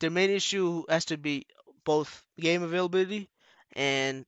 [0.00, 1.46] their main issue has to be
[1.84, 3.28] both game availability
[3.72, 4.24] and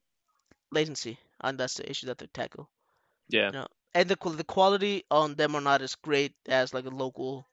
[0.70, 2.70] latency, and that's the issue that they tackle.
[3.28, 3.52] yeah.
[3.52, 3.66] No.
[3.94, 7.46] And the the quality on them are not as great as like a local,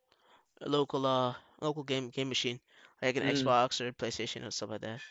[0.61, 2.59] a local uh local game game machine
[3.01, 3.23] like an Mm.
[3.23, 5.01] Xbox or PlayStation or stuff like that.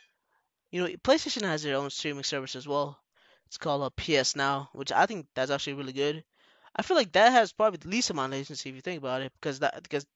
[0.71, 2.99] You know, PlayStation has their own streaming service as well.
[3.47, 6.25] It's called uh, PS Now, which I think that's actually really good.
[6.77, 9.23] I feel like that has probably the least amount of latency if you think about
[9.23, 10.07] it, because that because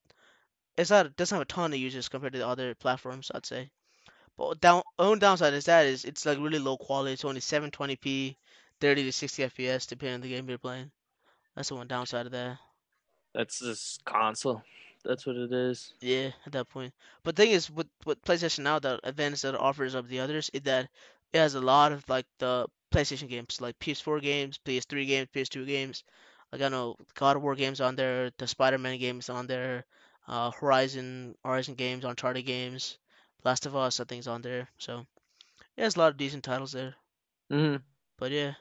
[0.77, 3.31] it's not it doesn't have a ton of users compared to the other platforms.
[3.35, 3.71] I'd say.
[4.37, 7.13] But down own downside is that is it's like really low quality.
[7.13, 8.37] It's only 720p,
[8.81, 10.91] 30 to 60 FPS depending on the game you're playing.
[11.55, 12.59] That's the one downside of that.
[13.35, 14.63] That's this console.
[15.05, 15.93] That's what it is.
[16.01, 16.93] Yeah, at that point.
[17.23, 20.21] But the thing is, with with PlayStation Now, the advantage that it offers of the
[20.21, 20.89] others is that
[21.33, 25.67] it has a lot of like the PlayStation games, like PS4 games, PS3 games, PS2
[25.67, 26.05] games.
[26.53, 29.85] Like I know God of War games on there, the Spider-Man games on there,
[30.27, 32.99] uh, Horizon, Horizon games, Uncharted games,
[33.45, 34.69] Last of Us, I think is on there.
[34.79, 35.05] So yeah,
[35.85, 36.95] there's a lot of decent titles there.
[37.51, 37.77] hmm
[38.19, 38.55] But yeah,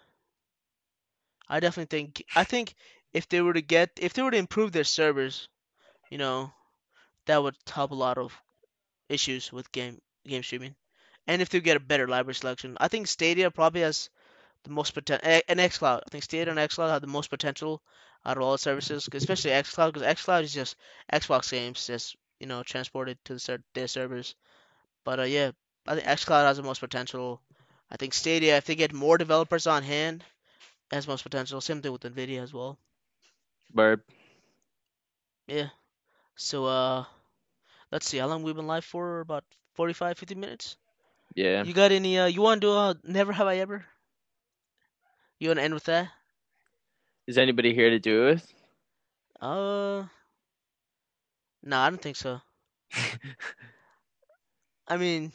[1.50, 2.74] I definitely think I think
[3.12, 5.50] if they were to get if they were to improve their servers,
[6.10, 6.54] you know,
[7.26, 8.42] that would help a lot of
[9.10, 10.76] issues with game game streaming.
[11.28, 14.10] And if they get a better library selection, I think Stadia probably has
[14.68, 15.41] the most potential.
[15.47, 17.82] And XCloud, I think Stadia and XCloud have the most potential
[18.26, 20.76] out of all the services, especially XCloud, because XCloud is just
[21.11, 24.36] Xbox games just you know transported to the their servers.
[25.03, 25.51] But uh, yeah,
[25.88, 27.41] I think XCloud has the most potential.
[27.89, 30.24] I think Stadia, if they get more developers on hand,
[30.91, 31.61] has most potential.
[31.61, 32.78] Same thing with Nvidia as well.
[33.74, 34.03] Burp.
[35.47, 35.70] Yeah.
[36.36, 37.05] So uh,
[37.91, 39.22] let's see, how long we've been live for?
[39.22, 39.45] About
[39.76, 40.78] 45, 50 minutes.
[41.36, 41.63] Yeah.
[41.63, 42.20] You got any?
[42.20, 43.86] Uh, you want to do uh, never have I ever?
[45.40, 46.10] You want to end with that?
[47.28, 48.42] Is anybody here to do it?
[49.42, 50.06] Uh,
[51.64, 52.42] no, I don't think so.
[54.88, 55.32] I mean,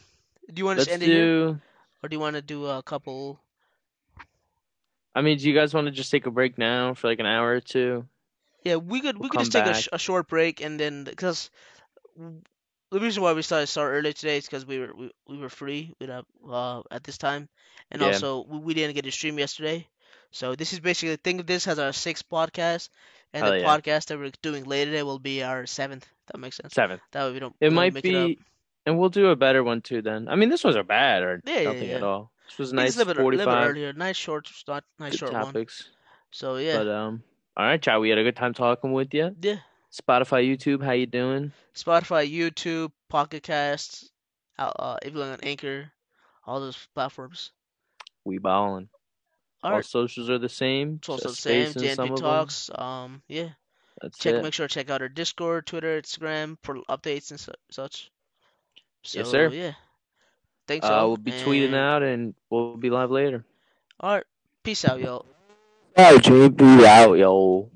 [0.51, 1.59] do you want to end it here, do.
[2.03, 3.39] or do you want to do a couple?
[5.15, 7.25] I mean, do you guys want to just take a break now for like an
[7.25, 8.05] hour or two?
[8.63, 11.03] Yeah, we could We'll we could just take a, sh- a short break and then
[11.03, 11.49] because
[12.91, 15.49] the reason why we started start early today is because we were we, we were
[15.49, 17.49] free with uh, uh at this time,
[17.91, 18.07] and Yeah.
[18.07, 19.87] also we, we didn't get to stream yesterday.
[20.33, 22.89] So this is basically think of this as our sixth podcast,
[23.33, 23.67] and Hell the yeah.
[23.67, 26.07] podcast that we're doing later today will be our seventh.
[26.27, 26.73] That makes sense.
[26.73, 27.01] Seventh.
[27.11, 27.55] That way we don't.
[27.59, 28.27] It we don't might make it up.
[28.27, 28.39] be,
[28.87, 30.27] and we'll do a better one too then.
[30.27, 31.95] I mean, this wasn't bad or Yeah, yeah, nothing yeah.
[31.97, 32.31] at all.
[32.47, 33.93] This was nice, a little bit, a little bit 45 earlier.
[33.93, 35.45] Nice short, not nice short one.
[35.45, 35.89] topics.
[36.31, 37.23] So yeah, But um,
[37.55, 39.35] all right, chat, we had a good time talking with you.
[39.39, 39.57] yeah.
[39.91, 41.51] Spotify, YouTube, how you doing?
[41.75, 44.09] Spotify, YouTube, Pocket Casts,
[44.57, 45.91] uh, if you on Anchor,
[46.47, 47.51] all those platforms.
[48.25, 48.89] We ballin'.
[49.63, 50.95] All All right, socials are the same.
[50.99, 51.71] it's also the same.
[51.71, 52.17] space in JNP.
[52.19, 52.69] Talks.
[52.75, 53.49] Um, yeah.
[54.01, 54.43] That's Check, it.
[54.43, 58.11] make sure to check out our Discord, Twitter, Instagram for updates and su- such.
[59.03, 59.47] So Yes, sir.
[59.49, 59.73] yeah,
[60.67, 61.07] thanks Uh, y'all.
[61.09, 63.45] we'll be tweeting out and we'll be live later.
[64.01, 64.23] All right,
[64.63, 65.25] peace out, y'all.
[65.95, 67.69] All right, JP out, yo.